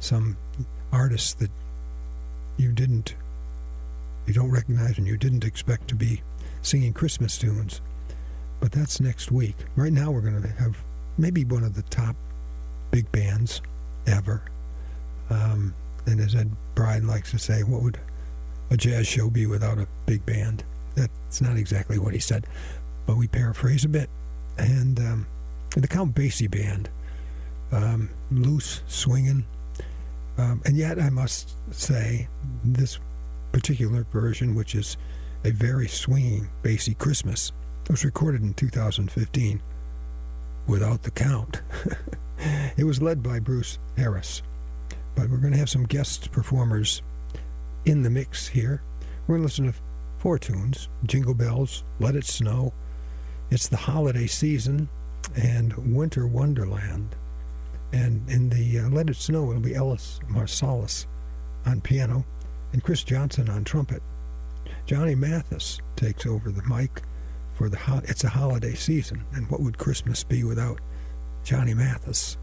some 0.00 0.36
artists 0.92 1.34
that 1.34 1.50
you 2.56 2.72
didn't 2.72 3.14
you 4.30 4.34
don't 4.34 4.52
recognize 4.52 4.96
and 4.96 5.08
you 5.08 5.16
didn't 5.16 5.44
expect 5.44 5.88
to 5.88 5.96
be 5.96 6.22
singing 6.62 6.92
Christmas 6.92 7.36
tunes. 7.36 7.80
But 8.60 8.70
that's 8.70 9.00
next 9.00 9.32
week. 9.32 9.56
Right 9.74 9.92
now, 9.92 10.12
we're 10.12 10.20
going 10.20 10.40
to 10.40 10.48
have 10.48 10.76
maybe 11.18 11.44
one 11.44 11.64
of 11.64 11.74
the 11.74 11.82
top 11.82 12.14
big 12.92 13.10
bands 13.10 13.60
ever. 14.06 14.42
Um, 15.30 15.74
and 16.06 16.20
as 16.20 16.36
Ed 16.36 16.52
Bryan 16.76 17.08
likes 17.08 17.32
to 17.32 17.40
say, 17.40 17.64
what 17.64 17.82
would 17.82 17.98
a 18.70 18.76
jazz 18.76 19.08
show 19.08 19.30
be 19.30 19.46
without 19.46 19.78
a 19.78 19.88
big 20.06 20.24
band? 20.24 20.62
That's 20.94 21.40
not 21.40 21.56
exactly 21.56 21.98
what 21.98 22.14
he 22.14 22.20
said, 22.20 22.46
but 23.06 23.16
we 23.16 23.26
paraphrase 23.26 23.84
a 23.84 23.88
bit. 23.88 24.08
And 24.56 24.96
um, 25.00 25.26
the 25.76 25.88
Count 25.88 26.14
Basie 26.14 26.48
band, 26.48 26.88
um, 27.72 28.10
loose, 28.30 28.82
swinging, 28.86 29.44
um, 30.38 30.62
and 30.64 30.76
yet 30.76 31.00
I 31.00 31.10
must 31.10 31.52
say 31.72 32.28
this 32.64 33.00
particular 33.52 34.04
version, 34.04 34.54
which 34.54 34.74
is 34.74 34.96
a 35.44 35.50
very 35.50 35.88
swinging 35.88 36.48
Basie 36.62 36.96
Christmas, 36.96 37.52
It 37.84 37.90
was 37.90 38.04
recorded 38.04 38.42
in 38.42 38.54
2015 38.54 39.60
without 40.66 41.02
the 41.02 41.10
Count. 41.10 41.62
it 42.76 42.84
was 42.84 43.02
led 43.02 43.22
by 43.22 43.40
Bruce 43.40 43.78
Harris, 43.96 44.42
but 45.14 45.28
we're 45.28 45.38
going 45.38 45.52
to 45.52 45.58
have 45.58 45.70
some 45.70 45.84
guest 45.84 46.30
performers 46.30 47.02
in 47.84 48.02
the 48.02 48.10
mix 48.10 48.48
here. 48.48 48.82
We're 49.26 49.36
going 49.36 49.42
to 49.42 49.46
listen 49.46 49.72
to 49.72 49.78
four 50.18 50.38
tunes 50.38 50.88
Jingle 51.04 51.34
Bells, 51.34 51.82
Let 51.98 52.14
It 52.14 52.26
Snow, 52.26 52.72
It's 53.50 53.68
the 53.68 53.76
Holiday 53.76 54.26
Season, 54.26 54.88
and 55.34 55.94
Winter 55.94 56.26
Wonderland. 56.26 57.16
And 57.92 58.28
in 58.28 58.50
the 58.50 58.80
uh, 58.80 58.88
Let 58.90 59.10
It 59.10 59.16
Snow, 59.16 59.50
it'll 59.50 59.62
be 59.62 59.74
Ellis 59.74 60.20
Marsalis 60.28 61.06
on 61.66 61.80
piano 61.80 62.24
and 62.72 62.82
Chris 62.82 63.02
Johnson 63.04 63.48
on 63.48 63.64
trumpet. 63.64 64.02
Johnny 64.86 65.14
Mathis 65.14 65.80
takes 65.96 66.26
over 66.26 66.50
the 66.50 66.62
mic 66.62 67.02
for 67.54 67.68
the 67.68 67.76
ho- 67.76 68.02
It's 68.04 68.24
a 68.24 68.28
Holiday 68.28 68.74
Season. 68.74 69.22
And 69.34 69.48
what 69.50 69.60
would 69.60 69.78
Christmas 69.78 70.24
be 70.24 70.44
without 70.44 70.80
Johnny 71.44 71.74
Mathis? 71.74 72.36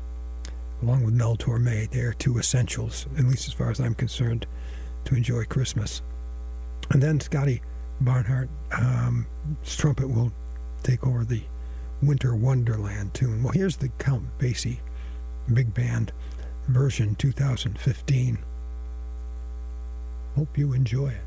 Along 0.81 1.03
with 1.03 1.13
Mel 1.13 1.35
Torme, 1.35 1.89
they 1.89 2.01
are 2.01 2.13
two 2.13 2.37
essentials, 2.37 3.07
at 3.17 3.25
least 3.25 3.47
as 3.47 3.53
far 3.53 3.71
as 3.71 3.79
I'm 3.79 3.95
concerned, 3.95 4.45
to 5.05 5.15
enjoy 5.15 5.45
Christmas. 5.45 6.01
And 6.91 7.01
then 7.01 7.19
Scotty 7.19 7.61
Barnhart's 8.03 8.49
um, 8.71 9.25
trumpet 9.65 10.07
will 10.09 10.31
take 10.83 11.05
over 11.05 11.25
the 11.25 11.41
Winter 12.01 12.35
Wonderland 12.35 13.13
tune. 13.13 13.41
Well, 13.41 13.53
here's 13.53 13.77
the 13.77 13.89
Count 13.97 14.23
Basie 14.37 14.77
Big 15.51 15.73
Band 15.73 16.11
version 16.67 17.15
2015. 17.15 18.37
Hope 20.37 20.55
you 20.55 20.73
enjoy 20.73 21.07
it. 21.07 21.26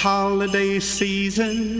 Holiday 0.00 0.80
season, 0.80 1.78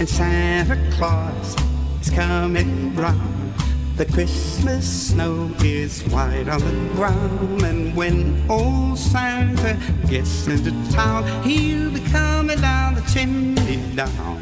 and 0.00 0.08
Santa 0.08 0.76
Claus 0.96 1.54
is 2.00 2.10
coming 2.10 2.92
round. 2.96 3.54
The 3.96 4.04
Christmas 4.04 5.10
snow 5.10 5.48
is 5.62 6.02
white 6.08 6.48
on 6.48 6.58
the 6.58 6.94
ground, 6.96 7.62
and 7.62 7.94
when 7.94 8.44
old 8.50 8.98
Santa 8.98 9.78
gets 10.08 10.48
into 10.48 10.72
town, 10.90 11.22
he'll 11.44 11.92
be 11.92 12.00
coming 12.10 12.60
down 12.60 12.96
the 12.96 13.02
chimney 13.02 13.76
down. 13.94 14.38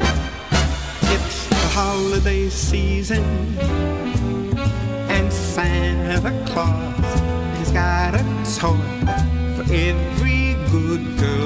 It's 1.13 1.47
the 1.47 1.69
holiday 1.75 2.49
season, 2.49 3.23
and 5.11 5.31
Santa 5.31 6.33
Claus 6.47 7.19
has 7.59 7.71
got 7.71 8.15
a 8.15 8.23
toy 8.59 8.79
for 9.55 9.71
every 9.71 10.55
good 10.71 11.19
girl 11.19 11.36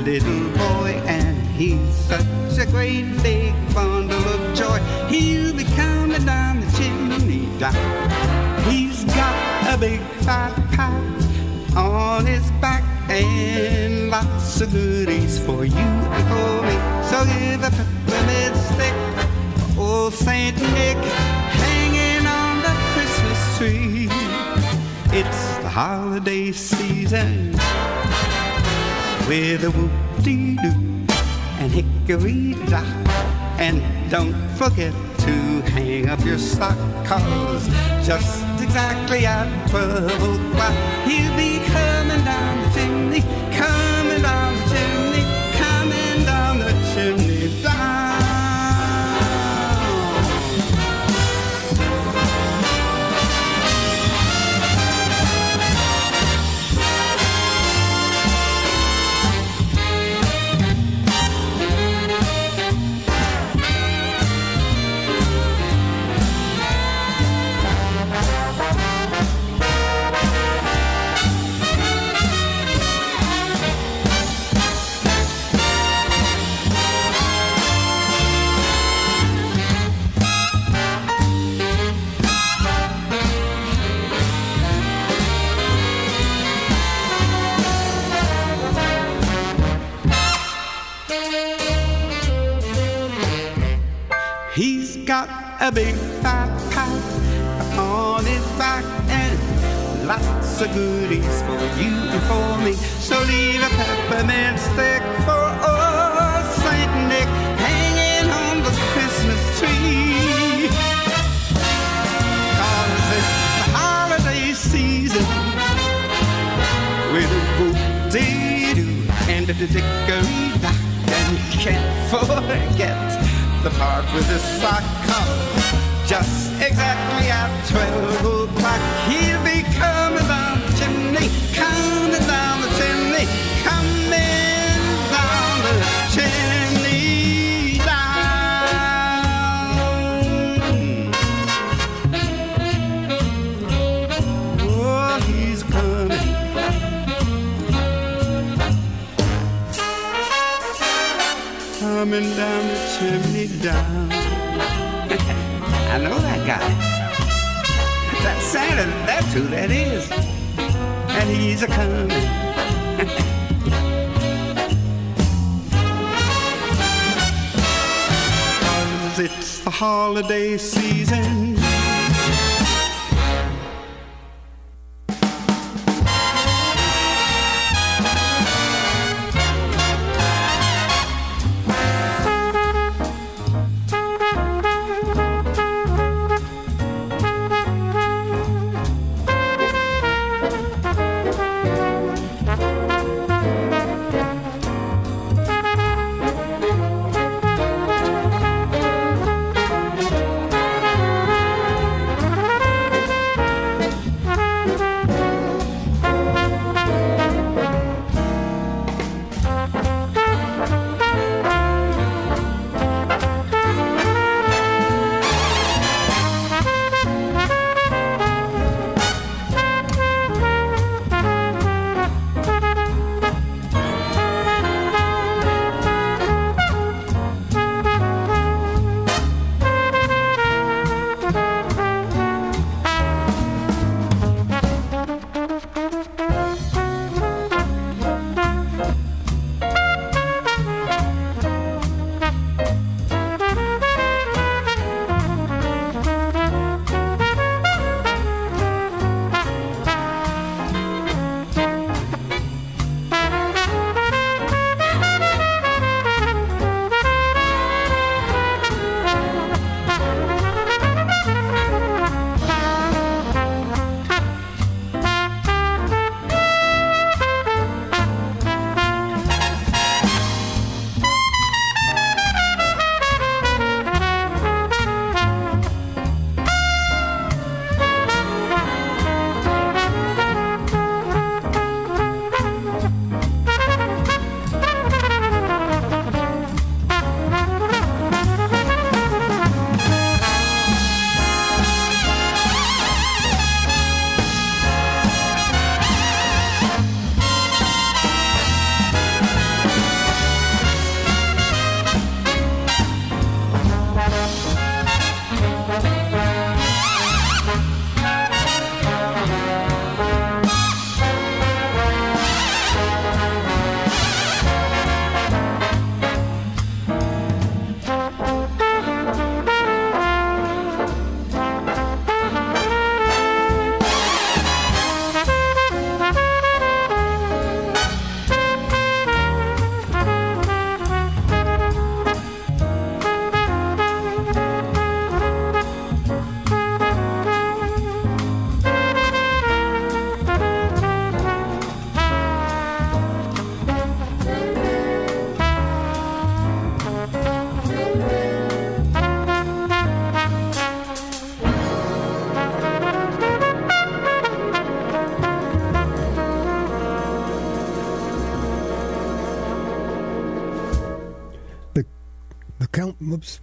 little 0.00 0.48
boy, 0.56 1.00
and 1.06 1.36
he's 1.56 1.94
such 1.94 2.58
a 2.58 2.66
great 2.66 3.04
big 3.22 3.54
bundle 3.74 4.16
of 4.16 4.56
joy. 4.56 4.78
He'll 5.08 5.54
be 5.54 5.64
coming 5.76 6.24
down 6.24 6.60
the 6.60 6.70
chimney 6.76 7.46
down. 7.58 7.74
He's 8.70 9.04
got 9.04 9.74
a 9.74 9.78
big 9.78 10.00
fat 10.24 10.54
pack 10.72 11.76
on 11.76 12.26
his 12.26 12.50
back 12.62 12.82
and 13.10 14.10
lots 14.10 14.60
of 14.60 14.72
goodies 14.72 15.38
for 15.44 15.64
you 15.64 15.76
and 15.76 16.24
for 16.28 16.62
me. 16.66 16.76
So 17.10 17.24
give 17.24 17.62
a 17.62 17.70
peppermint 17.70 18.56
stick 18.56 19.78
old 19.78 20.14
Saint 20.14 20.56
Nick 20.56 20.96
hanging 21.62 22.26
on 22.26 22.62
the 22.62 22.74
Christmas 22.94 23.58
tree. 23.58 24.08
It's 25.12 25.56
the 25.58 25.68
holiday 25.68 26.52
season 26.52 27.49
with 29.30 29.62
a 29.62 29.70
whoop-dee-doo 29.70 30.74
and 31.60 31.70
hickory-dock. 31.70 32.84
And 33.60 33.80
don't 34.10 34.34
forget 34.58 34.92
to 35.18 35.32
hang 35.70 36.08
up 36.08 36.24
your 36.24 36.36
sock, 36.36 36.76
cause 37.06 37.68
just 38.04 38.42
exactly 38.60 39.24
at 39.26 39.46
12 39.70 40.10
o'clock, 40.10 40.74
he'll 41.06 41.36
be 41.36 41.60
coming 41.70 42.24
down 42.24 42.54
the 42.60 42.70
chimney, 42.74 43.20
coming 43.54 44.20
down 44.20 44.52
the 44.56 44.64
chimney, 44.74 45.24
coming 45.62 46.24
down 46.24 46.58
the 46.58 46.72
chimney 46.92 47.29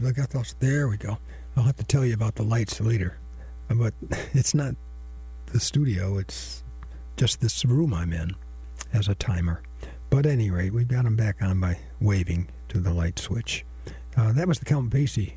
I 0.06 0.12
got 0.12 0.30
those. 0.30 0.56
There 0.60 0.88
we 0.88 0.98
go. 0.98 1.18
I'll 1.56 1.64
have 1.64 1.78
to 1.78 1.84
tell 1.84 2.06
you 2.06 2.14
about 2.14 2.36
the 2.36 2.44
lights 2.44 2.80
later, 2.80 3.18
but 3.70 3.94
it's 4.34 4.54
not 4.54 4.76
the 5.48 5.60
studio. 5.60 6.18
It's 6.18 6.64
just 7.16 7.42
this 7.42 7.66
room 7.66 7.94
I'm 7.94 8.14
in 8.14 8.36
as 8.94 9.08
a 9.08 9.16
timer. 9.16 9.62
But 10.10 10.26
at 10.26 10.32
any 10.34 10.52
rate, 10.52 10.74
we've 10.74 10.88
got 10.88 11.04
them 11.04 11.16
back 11.16 11.42
on 11.42 11.60
by 11.60 11.80
waving 12.00 12.48
to 12.70 12.80
the 12.80 12.94
light 12.94 13.20
switch. 13.20 13.66
Uh, 14.16 14.32
that 14.34 14.48
was 14.48 14.60
the 14.60 14.66
Count 14.66 14.90
Basie 14.90 15.34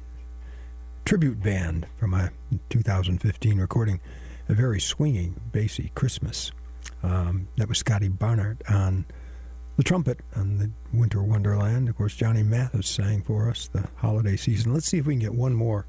tribute 1.05 1.43
band 1.43 1.87
from 1.99 2.15
a 2.15 2.31
2015 2.69 3.59
recording, 3.59 4.01
a 4.49 4.55
very 4.55 4.81
swinging 4.81 5.35
Basie 5.53 5.93
Christmas. 5.95 6.53
Um, 7.03 7.49
that 7.57 7.69
was 7.69 7.79
Scotty 7.79 8.09
Barnhart 8.09 8.59
on 8.69 9.07
the 9.81 9.85
trumpet 9.85 10.19
on 10.37 10.59
the 10.59 10.71
Winter 10.93 11.23
Wonderland. 11.23 11.89
Of 11.89 11.97
course, 11.97 12.15
Johnny 12.15 12.43
Mathis 12.43 12.87
sang 12.87 13.23
for 13.23 13.49
us 13.49 13.67
the 13.69 13.89
holiday 13.97 14.37
season. 14.37 14.75
Let's 14.75 14.85
see 14.85 14.99
if 14.99 15.07
we 15.07 15.15
can 15.15 15.21
get 15.21 15.33
one 15.33 15.55
more 15.55 15.87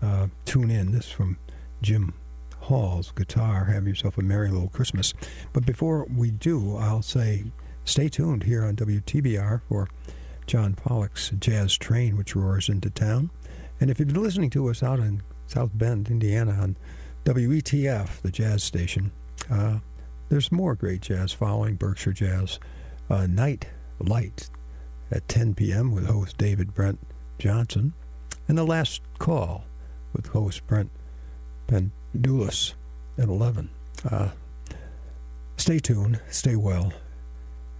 uh, 0.00 0.28
tune 0.46 0.70
in. 0.70 0.92
This 0.92 1.10
from 1.10 1.36
Jim 1.82 2.14
Hall's 2.60 3.10
guitar. 3.10 3.64
Have 3.66 3.86
yourself 3.86 4.16
a 4.16 4.22
merry 4.22 4.48
little 4.50 4.70
Christmas. 4.70 5.12
But 5.52 5.66
before 5.66 6.06
we 6.06 6.30
do, 6.30 6.78
I'll 6.78 7.02
say 7.02 7.44
stay 7.84 8.08
tuned 8.08 8.44
here 8.44 8.64
on 8.64 8.76
WTBR 8.76 9.60
for 9.68 9.90
John 10.46 10.72
Pollock's 10.72 11.28
Jazz 11.38 11.76
Train, 11.76 12.16
which 12.16 12.34
roars 12.34 12.70
into 12.70 12.88
town. 12.88 13.28
And 13.78 13.90
if 13.90 13.98
you've 13.98 14.08
been 14.08 14.22
listening 14.22 14.48
to 14.50 14.70
us 14.70 14.82
out 14.82 15.00
in 15.00 15.22
South 15.46 15.72
Bend, 15.74 16.08
Indiana, 16.08 16.52
on 16.52 16.76
WETF, 17.26 18.22
the 18.22 18.30
jazz 18.30 18.64
station, 18.64 19.12
uh, 19.50 19.80
there's 20.30 20.50
more 20.50 20.74
great 20.74 21.02
jazz 21.02 21.34
following 21.34 21.74
Berkshire 21.74 22.14
Jazz. 22.14 22.58
Uh, 23.10 23.26
Night 23.26 23.66
Light 24.00 24.48
at 25.10 25.28
10 25.28 25.54
p.m. 25.54 25.92
with 25.92 26.06
host 26.06 26.36
David 26.38 26.74
Brent 26.74 26.98
Johnson. 27.38 27.92
And 28.46 28.56
The 28.56 28.64
Last 28.64 29.02
Call 29.18 29.64
with 30.12 30.28
host 30.28 30.66
Brent 30.66 30.90
Pendulis 31.66 32.74
at 33.18 33.28
11. 33.28 33.70
Uh, 34.08 34.30
stay 35.56 35.78
tuned, 35.78 36.20
stay 36.30 36.56
well, 36.56 36.92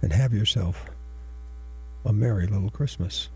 and 0.01 0.13
have 0.13 0.33
yourself 0.33 0.85
a 2.05 2.13
merry 2.13 2.47
little 2.47 2.69
Christmas. 2.69 3.29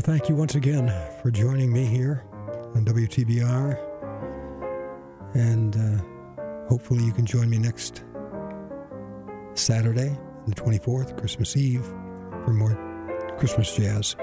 Well, 0.00 0.16
thank 0.16 0.30
you 0.30 0.34
once 0.34 0.54
again 0.54 0.90
for 1.20 1.30
joining 1.30 1.70
me 1.70 1.84
here 1.84 2.24
on 2.74 2.86
WTBR 2.86 3.78
And 5.34 5.76
uh, 5.76 5.98
hopefully 6.70 7.04
you 7.04 7.12
can 7.12 7.26
join 7.26 7.50
me 7.50 7.58
next 7.58 8.04
Saturday, 9.52 10.18
the 10.46 10.54
24th, 10.54 11.20
Christmas 11.20 11.54
Eve, 11.54 11.84
for 11.84 12.54
more 12.54 12.78
Christmas 13.38 13.76
jazz. 13.76 14.16